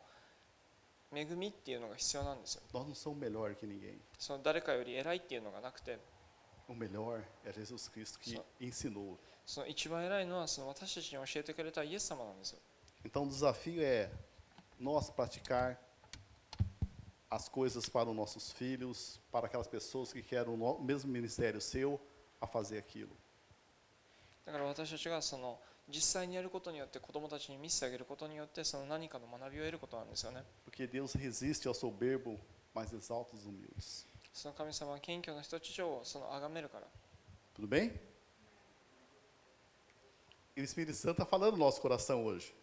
[1.13, 3.98] 恵みっていうのが必要なんですよ Nós não somos melhor que ninguém.
[4.17, 6.00] その誰かより偉いっていうのがなくて
[6.67, 9.17] O melhor é Jesus Cristo que ensinou.
[9.49, 12.59] その一番偉いのはその私たちに教えてくれたイエス様なんですよ
[13.05, 14.11] Então o desafio é
[14.81, 15.79] nós praticar
[17.31, 21.11] as coisas para os nossos filhos, para aquelas pessoas que querem o no- o mesmo
[21.11, 22.01] ministério seu
[22.40, 23.11] a fazer aquilo.
[24.47, 32.38] だから私たちがその実際にやることによって子供たちに見せてあげることによってその何かの学びを得ることなんですよね Porque Deus resiste ao soberbo,
[32.75, 34.07] mas exalta os humildes.
[34.33, 36.87] その神様は謙虚な人たちをその崇めるから
[37.59, 37.92] Tudo bem?
[40.59, 42.55] E o Espírito Santo está falando no nosso coração hoje.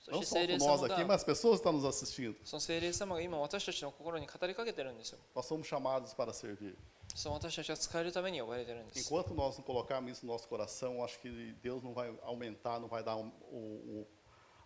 [0.00, 1.72] そ Não して só 聖霊 com nós 様 aqui, が mas as pessoas que estão
[1.72, 2.36] nos assistindo.
[2.44, 6.76] その聖霊様が今私たちの心に語りかけてるんですよ Nós somos chamados para servir.
[7.14, 11.28] その私たちは使えるために呼ばれてるんです Enquanto nós não colocarmos isso no nosso coração, acho que
[11.62, 14.06] Deus não vai aumentar, não vai dar um- um- um-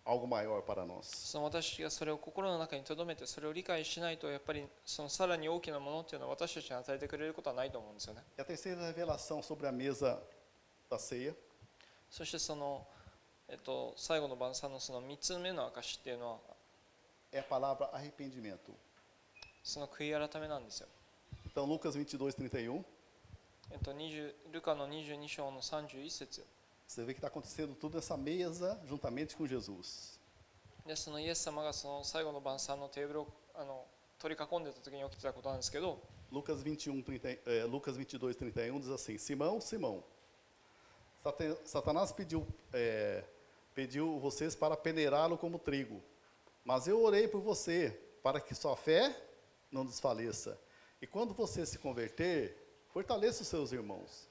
[0.05, 1.03] algo maior para nós.
[1.09, 10.21] その私たちがそれを心の中に留めてそれを理解しないとやっぱりそのさらに大きなものっていうのは私たちに与えてくれることはないと思うんですよね E a terceira revelação sobre a mesa
[10.89, 11.33] da ceia
[12.10, 12.86] そしてその、
[13.48, 16.38] えっと、最後の晩餐のその3つ目の証っていうのは
[17.30, 18.72] é a palavra arrependimento.
[19.62, 20.88] その悔い改めなんですよ
[21.54, 22.82] Então, Lucas 22, 31,
[23.70, 26.44] えっと、20ルカの22章の31節
[26.86, 30.18] você vê que está acontecendo tudo nessa mesa juntamente com Jesus.
[30.86, 33.84] でそのイエス様がその最後の晩餐のテーブルをあの
[34.18, 36.00] 取り囲んでた時に起きてたことなんですけど
[36.32, 40.02] Lucas 21, 30, eh, Lucas 22, 31 diz assim: Simão, Simão,
[41.64, 43.24] Satanás pediu, eh,
[43.74, 46.02] pediu vocês para peneirá-lo como trigo,
[46.64, 47.90] mas eu orei por você,
[48.22, 49.14] para que sua fé
[49.70, 50.58] não desfaleça.
[51.00, 52.56] E quando você se converter,
[52.92, 54.28] fortaleça os seus irmãos.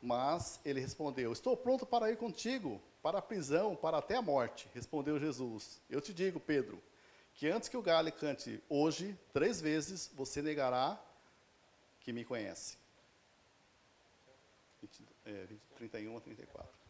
[0.00, 4.68] Mas ele respondeu: Estou pronto para ir contigo, para a prisão, para até a morte.
[4.74, 6.82] Respondeu Jesus: Eu te digo, Pedro,
[7.34, 11.00] que antes que o galho cante hoje, três vezes você negará
[12.00, 12.81] que me conhece.
[15.26, 15.46] 20, é,
[15.80, 16.82] 20, 31 a 34.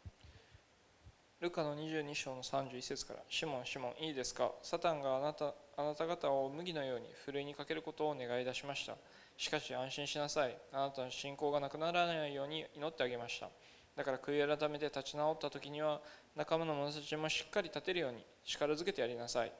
[1.42, 8.96] ルカの22章の31節から「シモン、シモン、いいですかサタンがあなたあなた方を麦のようにふるいにかけることを願い出しました。
[9.36, 10.56] しかし安心しなさい。
[10.72, 13.50] あなたの信仰がなくならないように祈ってあげました。
[13.96, 16.00] だから悔い改めて立ち直った時には
[16.36, 19.52] 仲間の者たちもしっかり立てるように力づけてやりなさい。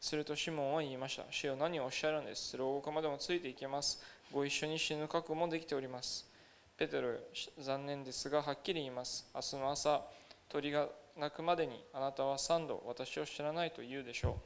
[0.00, 1.24] するとシモンは言いました。
[1.30, 2.56] 主よ何をおっしゃるんです。
[2.58, 4.02] 牢獄までもついていけます。
[4.30, 6.31] ご一緒に死ぬ覚悟もできております。
[6.76, 7.18] ペテロよ、
[7.58, 9.28] 残念ですがはっきり言います。
[9.34, 10.02] 明日の朝、
[10.48, 14.40] 鳥が鳴くまでにあなたは三度私を知らないと言うでしょ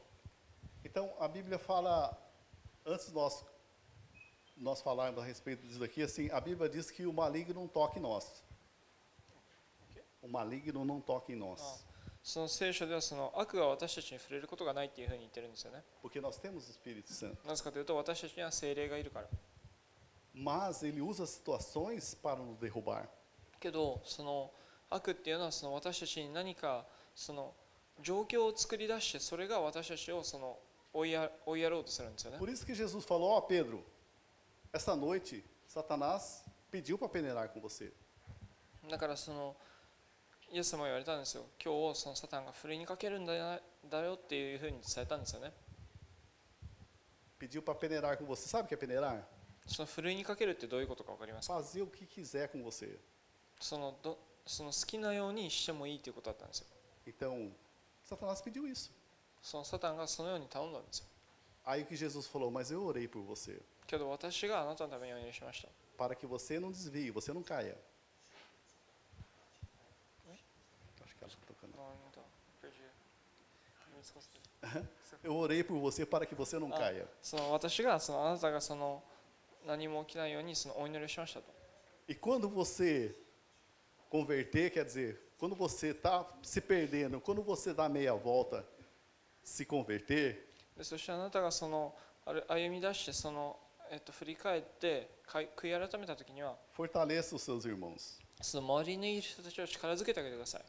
[0.84, 2.16] Então, a Bíblia fala,
[2.84, 3.44] antes nós,
[4.56, 7.98] nós falarmos a respeito disso aqui, assim, a Bíblia diz que o maligno não toca
[7.98, 8.44] em nós.
[10.22, 11.60] O maligno não toca em nós.
[11.60, 11.96] う。
[12.22, 15.84] その聖書ではその悪が私たちに触れることがないっていうふうに言ってるんですよね。
[16.02, 17.46] Porque nós temos o Espírito Santo.
[17.46, 19.28] なぜかというと私たちには精霊がいるから。
[20.35, 23.07] Mas ele usa situações para nos derrubar.
[23.59, 24.51] けどその
[24.89, 27.53] 悪っていうのはその私たちに何かその
[28.01, 30.57] 状況を作り出してそれが私たちをその
[30.93, 32.37] 追いや追いやろうとするんですよね。
[32.39, 33.83] Por isso que Jesus falou: Ó Pedro,
[34.73, 37.91] essa noite Satanás pediu para peneirar com você.
[38.89, 39.55] だからその
[40.51, 41.45] イエス様は言われたんですよ。
[41.63, 45.53] 今日そのサタンがふるいにかけるんだよだよっていうふうに伝えたんですよね。
[47.39, 48.47] Pediu para peneirar com você.
[48.49, 49.23] Sabe o que é peneirar?
[49.67, 52.97] そのふるいにかけるってどういうことか分かりますか Fazer o que quiser com você.
[53.59, 56.65] そのどその好きなようにしてもいいということだったんですよ。
[57.07, 57.51] Então,
[58.09, 58.91] Satanás pediu isso.
[59.41, 61.05] そのサタンがそのように頼んだんですよ。
[61.63, 65.67] Aí o que Jesus falou: Mas eu orei por você, けど私があなたのためにお祈りしました。
[65.97, 67.77] para que você não desvie, você não caia.
[71.03, 71.77] Acho que ela está tocando.
[71.77, 72.21] なんだ
[72.61, 72.77] ページ
[73.97, 74.87] 見つかってる
[75.23, 76.79] Eu orei por você para que você não Ah.
[76.79, 77.07] caia.
[77.21, 79.03] その私がそのあなたがその
[82.08, 83.14] E quando você
[84.08, 88.64] converter, quer dizer, quando você está se perdendo, quando você dá meia volta,
[89.42, 90.46] se converter,
[90.76, 91.94] でそしてあなたがその
[92.48, 93.58] 歩み出してその、
[93.90, 98.20] えっと、振り返って悔い改めた時には fortaleça os seus irmãos.
[98.42, 100.62] その周りにいる人たちを力づけてあげてください。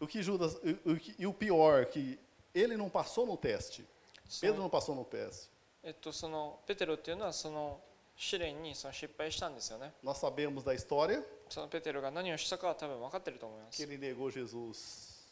[0.00, 2.18] O que Judas, o, o e o pior, que
[2.52, 3.86] ele não passou no teste.
[4.28, 5.48] そ Pedro の não passou no teste.
[5.84, 7.78] えっと、そのペテロっていうのはその
[8.15, 9.93] 試練にその失敗したんですよね。
[10.03, 13.83] Nós sabemos da história そのペテロが何をしたかは多分分かってると思いま que す。
[13.83, 15.27] ele negou Jesus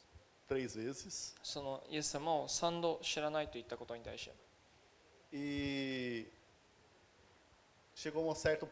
[0.49, 4.35] três vezes そのイエス様を3度知らないと言ったことに対して。
[5.33, 6.25] e
[7.95, 8.69] chegou a um certo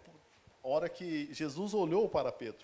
[0.64, 2.56] hora que Jesus olhou para Pedro.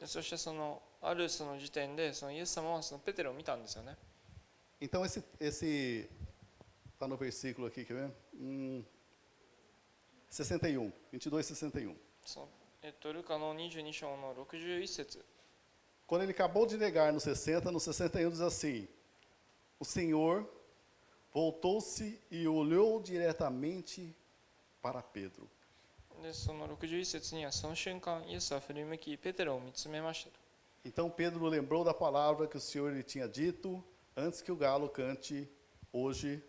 [0.00, 3.96] でそしてそのあるその時点でそのイエス様はそのペテロを見たんですよね
[4.80, 6.06] Então esse esse
[6.98, 8.10] tá no versículo aqui, quer ver?
[8.34, 8.84] Hum,
[10.30, 11.96] 61, 22, 61.
[12.24, 12.44] そう
[12.82, 15.24] えっとルカの22章の61節
[16.06, 18.86] Quando ele acabou de negar no 60, no 61 diz assim:
[19.80, 20.46] O Senhor
[21.34, 24.14] voltou-se e olhou diretamente
[24.80, 25.48] para Pedro.
[26.22, 30.38] でその61節にはその瞬間イエスは振り向きペテロを見つめましたと
[30.84, 33.82] Então Pedro lembrou da palavra que o Senhor lhe tinha dito:
[34.16, 35.48] Antes que o galo cante,
[35.92, 36.40] hoje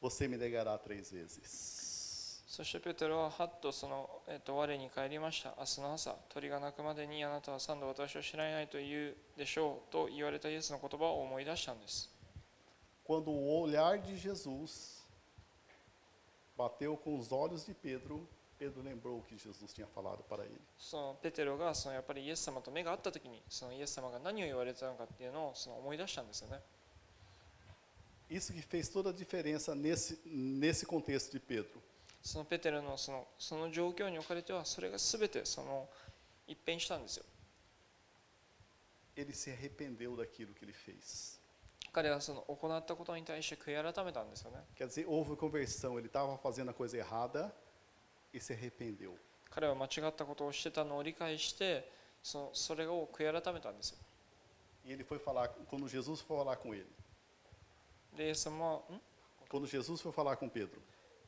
[0.00, 1.83] você me negará três vezes.
[2.55, 12.09] そしてペテロははっとその、えっと、我に帰りました明日の朝鳥が鳴くまでにあなたは三度私を知らないと言うでしょうと言われたイエスの言葉を思い出したんです
[13.05, 15.03] Quando o olhar de Jesus
[16.57, 18.25] bateu com os olhos de Pedro,
[18.57, 20.55] Pedro lembrou o que Jesus tinha falado para ele.
[20.77, 26.61] そのペテロがそのやっぱりイエス様と目が合った時にそのイエス様が何を言われてたのかっていうのをその思い出したんですよね
[28.29, 31.83] Isso que fez toda a diferença nesse, nesse contexto de Pedro.
[32.25, 35.87] そのペテロのそのその状況におかれてはそれが全てその
[36.47, 37.23] 一変したんですよ
[39.15, 41.39] Ele se arrependeu daquilo que ele fez.
[41.93, 45.99] 彼はその行ったことに対して悔い改めたんですよね Quer dizer, houve conversão.
[45.99, 47.53] Ele estava fazendo a coisa errada
[48.33, 49.13] e se arrependeu.
[49.51, 51.89] 彼は間違ったことをしてたのを理解して
[52.23, 53.97] そのそれを悔い改めたんですよ
[54.83, 56.85] E ele foi falar, quando Jesus foi falar com ele,
[58.17, 58.81] でイエス様はん
[59.47, 60.81] quando Jesus foi falar com Pedro,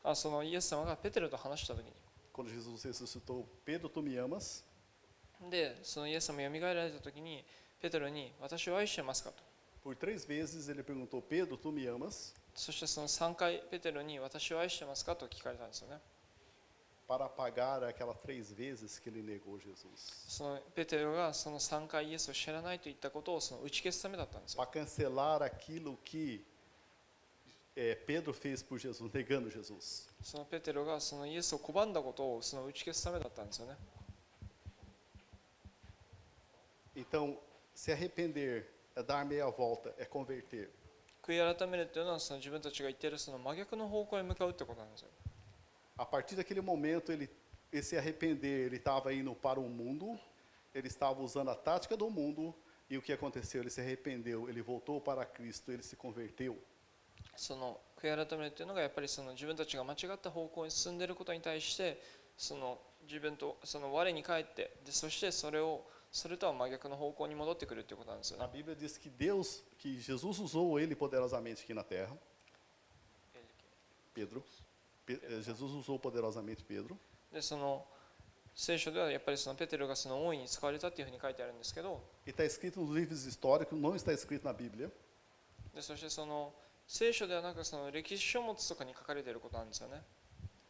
[0.04, 1.84] あそのイエス様がペテロと話した時
[2.32, 4.64] quando Jesus ressuscitou, Pedro, tu me amas?
[5.40, 7.44] にでそのイエス様がよみがえられた時に
[7.80, 9.42] ペテロに「私を愛してますか?」と
[9.84, 12.34] Por três vezes ele perguntou, Pedro, tu me amas?
[12.54, 15.98] そしてその3回ペテロに「私を愛してますか?」と聞かれたんですよね
[17.08, 20.24] Para apagar aquelas três vezes que ele negou Jesus.
[20.28, 26.42] そのペテロがその3回イエスを知らないと言ったことをその打ち消すためだったんですよ Para cancelar aquilo que
[27.76, 30.08] eh, Pedro fez por Jesus, negando Jesus.
[30.22, 33.76] そのペテロがそのイエスを拒んだことをその打ち消すためだったんですよね
[36.94, 37.38] Então,
[37.74, 40.68] se arrepender é dar meia volta, é converter.
[41.22, 45.08] 悔い改めるっていうのはその自分たちが言っているその真逆の方向へ向かうってことなんですよ
[45.96, 47.30] A partir daquele momento, ele,
[47.70, 50.18] ele se arrepender, ele estava indo para o mundo,
[50.74, 52.54] ele estava usando a tática do mundo,
[52.88, 53.60] e o que aconteceu?
[53.60, 56.58] Ele se arrependeu, ele voltou para Cristo, ele se converteu.
[57.35, 62.01] その悔い改めるっていうのがやっぱりその自分たちが間違った方向に進んでいることに対して
[62.37, 72.15] その自分とその我に返ってでそしてそれをそれとは真逆の方向に戻ってくるっていうことなんですよ A ね Bíblia diz que Deus, que Jesus usou ele poderosamente aqui na terra,
[74.13, 74.41] Pedro,
[75.05, 76.97] Pe- eh, Jesus usou poderosamente Pedro,
[77.31, 77.85] でその
[78.55, 84.89] 聖書ではやっぱりそのペテロがその大いに使われたっていうふうに書いてあるんですけど e está escrito nos livros históricos, não está escrito na Bíblia,
[85.75, 86.51] でそしてその
[86.87, 90.01] 聖書ではなくその歴史書物とかに書かれていることなんですよね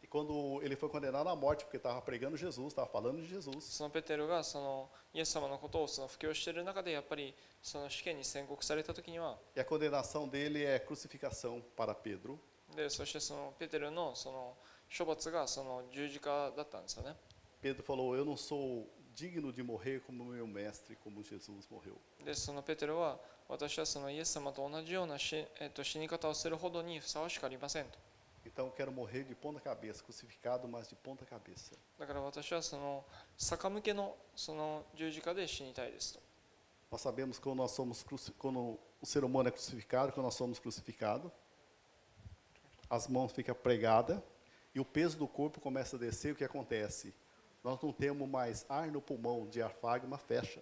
[0.02, 3.60] e quando ele foi condenado à morte, porque estava pregando Jesus, estava falando de Jesus,
[3.60, 12.36] そのペテロがそのイエス様のことをその布教している中でやっぱりその試験に宣告された時には e a condenação dele é crucificação para Pedro,
[12.74, 14.56] でそしてそのペテロのその
[14.96, 17.14] 処罰がその十字架だったんですよね
[17.62, 18.86] Pedro falou: Eu não sou
[19.17, 21.95] digno de morrer como meu mestre, como Jesus morreu.
[22.23, 23.19] でそのペテロは
[23.49, 27.97] 私はそのイエス様と同じような死,、えっと死に方をするほどにふさわしくありませんと
[28.45, 31.75] Então eu quero morrer de ponta cabeça, crucificado, mas de ponta cabeça.
[31.99, 33.05] だから私はその
[33.37, 36.19] 逆向けのその十字架で死にたいですと
[36.91, 40.35] Nós sabemos que quando nós somos cruci- quando o ser humano é crucificado, quando nós
[40.35, 41.31] somos crucificados,
[42.89, 44.19] as mãos ficam pregadas
[44.75, 46.33] e o peso do corpo começa a descer.
[46.33, 47.13] O que acontece?
[47.63, 50.61] Nós não temos mais ar no pulmão, o diafragma fecha.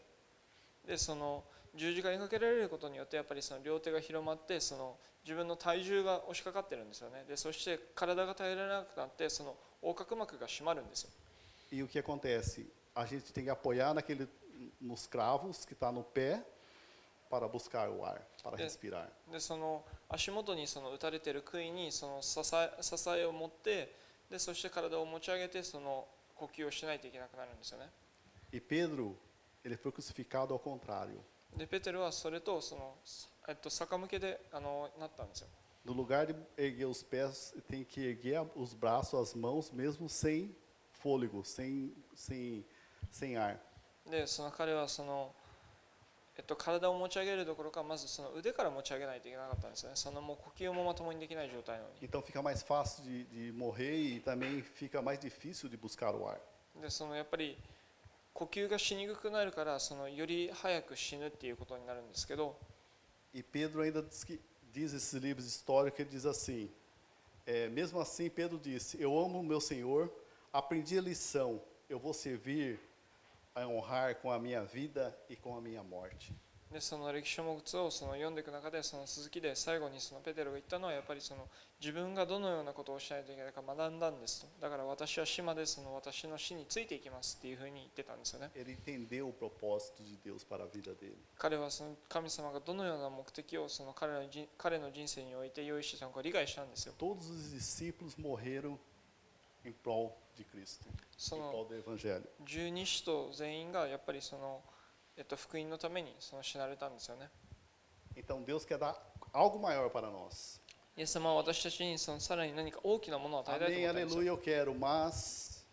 [0.85, 1.43] でその
[1.75, 11.09] 十字架にかけられることによってやっぱりその両手が広まってその自分の体重が押しかかってるんですよねでそして体が耐えられなくなってその横隔膜が締まるんですよ
[11.71, 12.65] E o que acontece?
[12.93, 14.27] A gente tem que apoiar naquele,
[14.81, 16.43] nos cravos que está no pé
[17.29, 18.63] para buscar o ar, para É.
[18.63, 19.07] respirar.
[19.31, 23.95] でその足元にその打たれてる杭にその支え支えを持って
[24.29, 26.05] でそして体を持ち上げてその
[26.35, 27.89] 呼吸をしないといけなくなるんですよね
[28.53, 29.15] E Pedro,
[29.63, 31.21] ele foi crucificado ao contrário.
[31.55, 32.95] でペテロはそれとその、
[33.47, 35.47] えっと、逆向けであのなったんですよ
[35.83, 40.07] No lugar de erguer os pés, tem que erguer a- os braços, as mãos, mesmo
[40.07, 40.55] sem
[41.03, 42.63] fôlego, sem, sem,
[43.11, 43.59] sem ar.
[44.09, 45.33] でその彼はその、
[46.37, 56.15] えっと、体を持ち上げるどころかまずその腕から持ち上げないといけなかったんですよねそのもう呼吸もまともにできない状態なのに Então fica mais fácil de, de morrer e também fica mais difícil de buscar
[56.15, 56.39] o ar.
[56.81, 57.57] でそのやっぱり
[58.33, 62.55] 呼吸がしにくくなるからそのより早く死ぬっていうことになるんですけど
[63.33, 64.41] E Pedro ainda diz, que,
[64.73, 66.69] diz esses livros históricos, ele diz assim,
[67.45, 70.11] é, mesmo assim Pedro disse, eu amo o meu Senhor,
[70.51, 72.79] aprendi a lição, eu vou servir
[73.56, 76.32] a honrar com a minha vida e com a minha morte.
[76.70, 81.46] でその歴史書物をその読んでいく中でその続きで最後にそのペテロが言ったのはやっぱりその
[81.80, 88.50] 自分がどのようなことをしないといけないか学んだんですとだから私は島でその私の死についていきますっていうふうに言ってたんですよね.
[91.38, 96.94] 彼はその神様がどのような目的をその彼の人彼の人生において用意してたのか理解したんですよ
[99.65, 100.85] em prol de Cristo,
[101.17, 102.27] そ em の prol do Evangelho.
[102.45, 104.61] 十二使徒全員がやっぱりその、
[105.15, 107.29] えっと、福音のためにその死なれたんですよね
[108.15, 108.95] Então Deus quer dar
[109.33, 110.59] algo maior para nós.
[110.97, 115.65] イエス様は私たちにそのさらに何か大きなものを与えたいと Amém, 思ったんですよ aleluia, eu quero, mas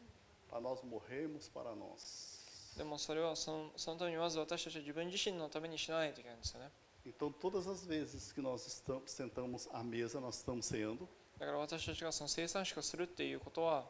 [0.49, 2.39] para nós morrermos para nós.
[2.77, 6.71] でもそれはそのそのためにまず私たちは自分自身のために死なないといけないんですよね
[7.05, 11.09] Então, todas as vezes que nós estamos, sentamos à mesa, nós estamos ceando,
[11.44, 13.84] だから私たちがその生産式をするっていうことは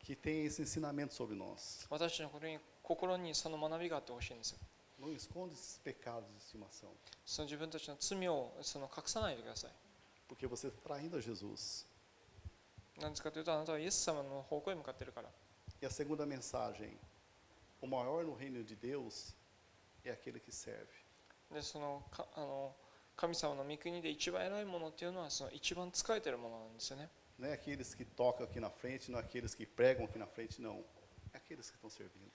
[0.00, 1.84] que tem esse ensinamento sobre nós.
[1.90, 4.58] 私たちの心に心にその学びがあってほしいんですよ
[5.00, 6.86] Não esconde esses pecados de estimação,
[7.26, 9.70] その自分たちの罪をその隠さないでください
[10.28, 11.84] porque você está traindo a Jesus.
[13.00, 15.28] なんですかというとあなたはイエス様の方向へ向かっているから
[15.82, 16.96] E a segunda mensagem:
[17.82, 19.34] o maior no reino de Deus
[20.04, 20.86] é aquele que serve.
[21.52, 22.72] でそのかあの
[23.18, 27.08] 神様の御国で一番偉いものっていうのはその一番使えてるものなんですよね
[27.38, 30.26] Não é aqueles que tocam aqui na frente, não é aqueles que pregam aqui na
[30.26, 30.82] frente, não.
[31.32, 32.30] É aqueles que estão servindo.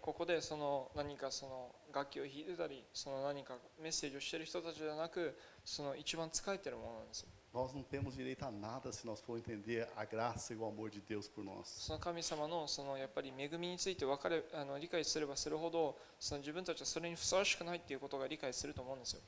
[0.00, 10.64] ここでその何かその楽器を弾いてたりその何かメッセージをしている人たちじゃなくその一番使えてるものなんですよ Nós não temos direito a nada se nós for entender a graça e o
[10.66, 11.64] amor de Deus por nós.
[11.64, 19.20] その神様のそのやっぱり恵みについて分かれあの理解すればするほどその自分たちはそれにふさわしくないっていうことが理解すると思うんですよ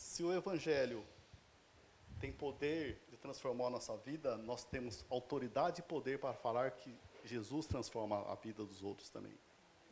[0.00, 1.04] Se o Evangelho
[2.20, 6.94] tem poder de transformar a nossa vida, nós temos autoridade e poder para falar que
[7.24, 9.36] Jesus transforma a vida dos outros também.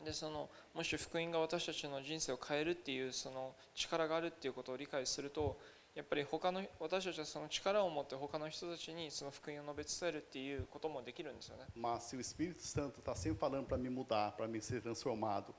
[0.05, 5.59] でそのもし福音が私たちの人生を変えるっていうその力があるっていうことを理解すると
[5.95, 15.55] やっぱり他の私たちはその力を持って他の人たちにその福音を述べ伝えるっていうこともできるんですよね Mas se o Espírito Santo está sempre falando para me mudar, para me ser transformado,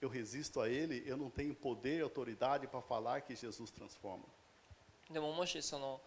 [0.00, 4.24] eu resisto a ele, eu não tenho poder e autoridade para falar que Jesus transforma.
[5.10, 6.00] でももしその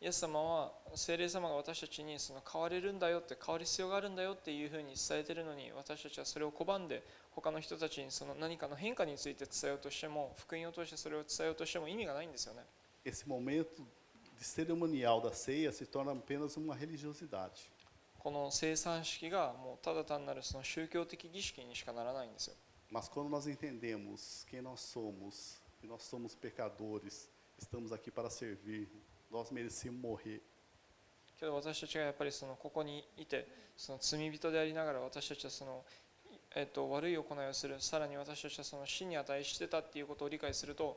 [0.00, 12.62] イエス様は聖霊様が私たちにその変われるんだよって変わる必要があるんだよっていうふうに伝えてるのに私たちはそれを拒んで他の人たちにその何かの変化について伝えようとしても福音を通してそれを伝えようとしても意味がないんですよね
[13.04, 13.86] Esse momento
[14.38, 17.50] de cerimonial da ceia se torna apenas uma religiosidade.
[18.18, 22.54] この生産式がもうただ単なるその宗教的儀式にしかならないんですよ
[22.90, 28.88] Mas quando nós entendemos quem nós somos, que nós somos pecadores, estamos aqui para servir,
[29.30, 30.42] nós merecemos morrer.
[31.38, 35.84] けど私たちがやっぱりそのここにいてその罪人でありながら私たちはその、
[36.54, 40.96] えっと悪い行いをするさらに私たちはその死に値してたっていうことを理解すると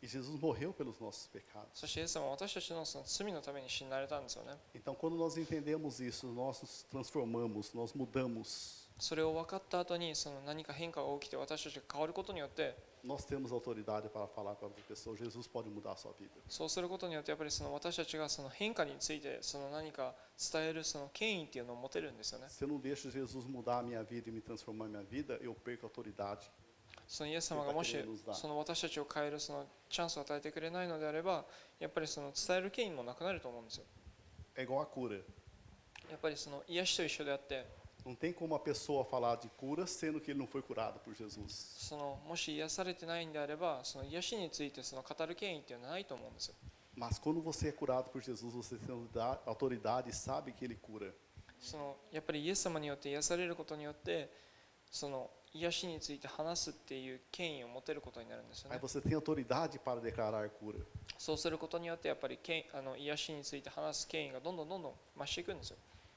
[0.00, 1.66] E Jesus morreu pelos nossos pecados.
[1.74, 8.81] そしてイエス様は私たちのその罪のために死なれたんですよね Então, quando nós entendemos isso, nós nos transformamos, nós mudamos.
[8.99, 12.75] それを分かった後にその何か変化が起きて私たちが変わることによって
[13.05, 16.29] Nós temos autoridade para falar para outra pessoa: Jesus pode mudar a sua vida.
[16.47, 20.13] そうすることによってやっぱりその私たちがその変化についてその何か
[20.53, 25.37] 伝えるその権威っていうのを持てるんですよね Se eu não deixo Jesus mudar a minha vida e me transformar a minha vida,
[25.41, 26.39] eu perco a autoridade.
[27.05, 27.97] そのイエス様がもし
[28.31, 31.43] その私たちを変えるそのチャンスを与えてくれないのであれば
[31.79, 33.83] やっぱりその伝える権威もなくなると思うんですよ
[34.55, 35.21] É igual a cura.
[36.09, 37.65] やっぱりその癒しと一緒であって
[38.06, 41.14] Não tem como uma pessoa falar de cura sendo que ele não foi curado por
[41.14, 41.76] Jesus.
[41.78, 46.54] そのもし癒されてないんであればその癒しについてその語る権威っていうのはないと思うんですよ
[46.96, 50.76] Mas quando você é curado por Jesus, você tem autoridade- autoridade e sabe que ele
[50.76, 51.12] cura.
[51.60, 54.30] そのやっぱりイエス様によって癒されることによって
[54.90, 60.78] その癒しについて話すっていう権威を持てることになるんですよ Aí ね você tem autoridade para declarar cura.
[61.18, 65.76] そうすることによってやっぱり権あの癒しについて話す権威がどんどんどんどん増していくんですよ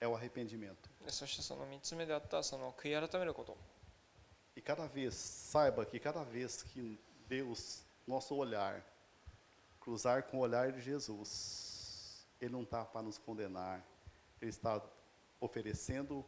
[0.00, 0.90] é o arrependimento.
[1.04, 3.56] でそしてその3つ目であったその悔い改めること
[4.54, 8.84] E cada vez, saiba que cada vez que Deus, nosso olhar,
[9.80, 13.82] cruzar com o olhar de Jesus, Ele não está para nos condenar,
[14.40, 14.82] Ele está
[15.40, 16.24] oferecendo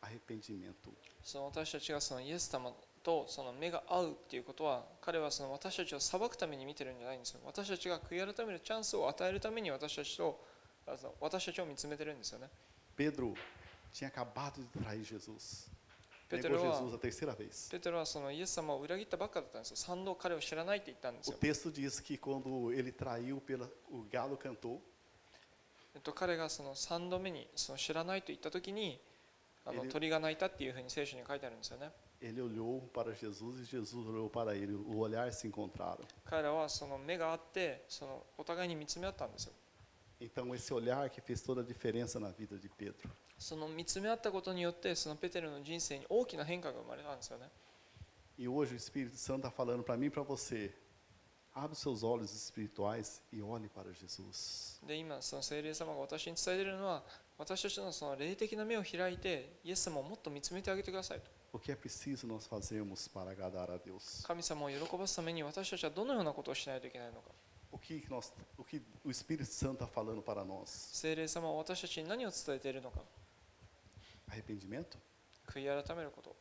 [0.00, 0.90] arrependimento.
[1.22, 2.72] その私たちがそのイエス様
[3.02, 10.40] とその目が合うっていうことは彼はその私たちを裁くために見てるんじゃないんですよ私たちが悔い改めるチャンスを与えるために私たちと
[10.86, 12.48] あの私たちを見つめてるんですよね
[13.00, 13.34] Pedro
[13.92, 15.68] tinha acabado de trair Jesus.
[16.30, 17.70] Negou Pedro, Jesus a terceira vez.
[17.70, 24.80] ペテロはそのイエス様を裏切ったばっかだったんですよ三度彼を知らないって言ったんです O よ、 texto diz que quando ele traiu, pela, o galo cantou,
[25.94, 29.00] えっと、彼がその三度目にその知らないと言った時に
[29.64, 34.74] あのえで鳥が鳴いたっていうふうに聖書に書いてあるんですよね ele olhou para Jesus e Jesus olhou para ele.
[34.74, 35.98] O olhar se encontraram.
[36.24, 39.52] 彼らはその目があってそのお互いに見つめ合ったんですよ
[40.20, 43.10] Então, esse olhar que fez toda a diferença na vida de Pedro.
[43.38, 47.50] その見つめ合ったことによってそのペテロの人生に大きな変化が生まれたんですよね
[48.38, 50.70] E hoje o Espírito Santo está falando para mim e para você.
[51.54, 54.78] Abre os seus olhos espirituais e olhe para Jesus.
[54.86, 57.02] で今その聖霊様が私に伝えているのは
[57.38, 64.26] 私たちのその霊的な目を開いてイエス様をもっと見つめてあげてくださいと O que é preciso nós fazermos para agradar a Deus?
[64.26, 67.30] 神様を喜ばすために私たちはどのようなことをしないといけないのか
[67.72, 70.68] O que, nós, o, que o Espírito Santo está falando para nós?
[70.70, 73.00] 聖霊様は私たちに何を伝えているのか
[74.30, 74.98] Arrependimento?
[75.46, 76.34] 悔い改めること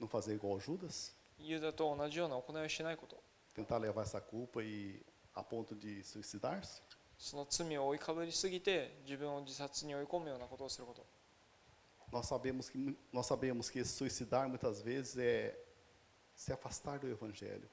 [0.00, 1.12] Não fazer igual Judas?
[1.38, 3.20] ユダと同じような行いをしないこと
[3.54, 6.80] Tentar levar essa culpa e a ponto de suicidar-se?
[7.18, 11.04] その罪を追いかぶりすぎて自分を自殺に追い込むようなことをすること
[12.12, 15.54] Nós sabemos que mu- nós sabemos que esse suicidar muitas vezes é
[16.34, 17.68] se afastar do Evangelho,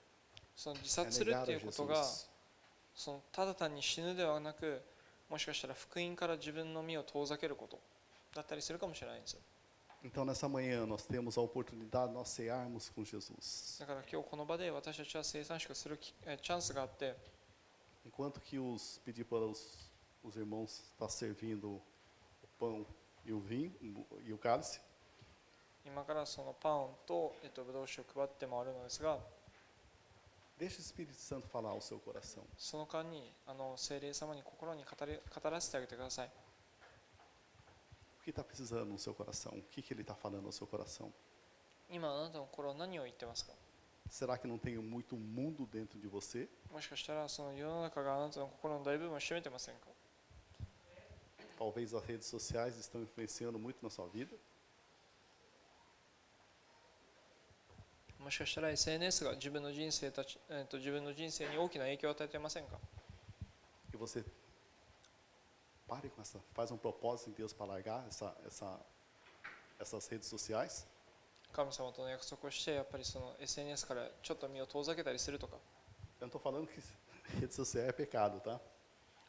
[0.62, 2.04] その自殺するっていうことが.
[2.94, 4.82] そのただ単に死ぬではなく
[5.30, 7.78] もしかしたら福音から自分の身を遠ざけること
[8.34, 9.40] だったりするかもしれないんですよ
[10.04, 13.78] Então nessa manhã nós temos a oportunidade de nós cearmos com Jesus.
[13.80, 17.14] だから今日この場で私たちは生産式をするきえチャンスがあって
[18.06, 19.88] Enquanto que os pedir para os,
[20.22, 21.82] os irmãos estar servindo o
[22.58, 22.84] pão
[23.24, 23.72] e o vinho
[24.26, 24.80] e o cálice,
[25.86, 29.18] 今からそのパンと、えっと、ブドウ酒を配って回るのですが
[30.59, 32.43] deixe o Espírito Santo falar ao seu coração.
[32.57, 36.29] その間にあの聖霊様に心に語り語らせてあげてください
[38.21, 39.51] O que está precisando no seu coração?
[39.51, 41.11] O que, que ele está falando ao seu coração?
[41.89, 43.53] 今あなたの心は何を言ってますか
[44.09, 46.47] Será que não tem muito mundo dentro de você?
[46.71, 49.87] もしかしたらその世の中があなたの心の大部分を占めてませんか
[51.57, 54.35] Talvez as redes sociais estão influenciando muito na sua vida.
[58.19, 62.79] もしかしたら SNS が自分の人生たち、えっと、自分の人生に大きな影響を与えていませんか
[63.93, 64.25] E você
[65.87, 68.79] pare com essa, faz um propósito em Deus para largar essa, essa,
[69.79, 70.87] essas redes sociais.
[71.53, 75.55] 神様との約束をしてやっぱりその SNS からちょっと身を遠ざけたりするとか
[76.19, 76.81] Eu não estou falando que
[77.39, 78.59] rede social é pecado, tá?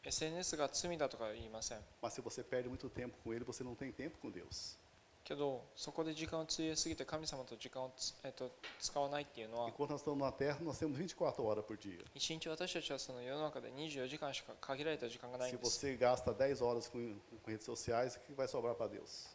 [0.03, 4.29] SNS が罪だとか言いません Mas se você perde muito tempo com ele, você não tem tempo com
[4.29, 4.77] Deus.
[5.24, 8.50] けどそこで時間を費やすぎて神様と時間をつ、えっと、
[8.80, 11.98] 使わないっていうのは Enquanto nós estamos na Terra, nós temos 24 horas por dia.
[12.14, 18.74] 一日私たちはその世の中で24時間しか限られた時間がない Se んです você gasta 10 horas com, com redes sociais, o que vai sobrar
[18.74, 19.30] para Deus?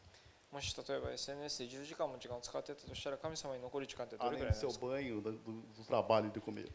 [0.52, 6.70] もし例えば SNS で10時間も時間を使ってたとしたら神様に残る時間ってどれくらい do なんで seu すか？banho, do, do, do trabalho e de comer.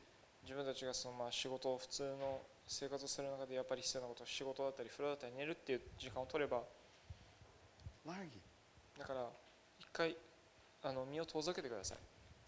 [0.44, 6.62] 自分たちがそのまあ仕事を普通の生活をする中でやっぱり必要なこと仕事だったり風呂だったり寝るっていう時間を取れば
[8.06, 8.28] Largue.
[8.97, 9.29] だから
[9.79, 10.15] 一回
[10.83, 11.97] あの身を遠ざけてください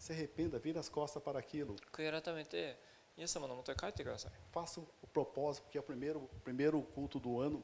[0.00, 1.76] Se arrependa, vira as costas para aquilo.
[1.92, 2.78] 悔い改めて
[3.18, 7.62] イエス様のもとへ帰ってください Faça o propósito, porque é o primeiro, o primeiro culto do ano.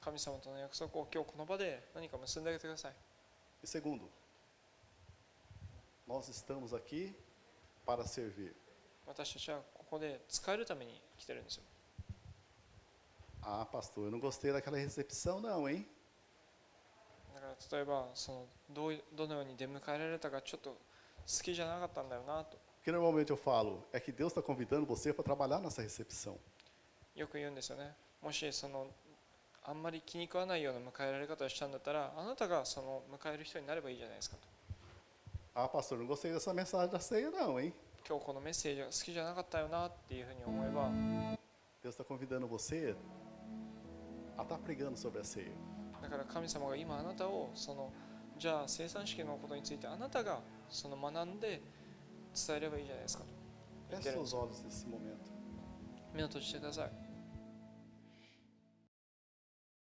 [0.00, 2.92] 神様との約束を今日この場で何か結んであげてください
[3.62, 4.08] E segundo,
[6.08, 7.14] nós estamos aqui
[7.86, 8.54] para servir.
[9.06, 11.62] 私たちはここで使えるために来てるんですよ
[13.42, 15.86] Ah, pastor, eu não gostei daquela recepção, não, hein?
[17.35, 20.77] だから例えばそのど,うどのように出迎えられたかちょっと好
[21.43, 22.57] きじゃなかったんだよなと。
[27.15, 27.93] よく言うんですよね。
[28.21, 28.87] もしその
[29.65, 34.47] あんまり気に食わないような迎えられ方をしたんだったら、あなたがその迎える人になればいいじゃないですかと。
[35.63, 37.73] あ、パストル、ごせいださ、メッセージだせいやな、おい。
[38.07, 40.91] 今日このメッセージが好きじゃなかったよなっていうふうに思えば。
[41.83, 42.03] Deus está
[45.17, 45.41] レセ
[46.05, 47.91] だから神様が今あなたをその
[48.37, 50.39] じゃあ生産式のことについてあなたが
[50.69, 51.61] その学んで
[52.47, 53.29] 伝えればいいじゃないですかと.
[56.13, 56.91] 目を閉じてください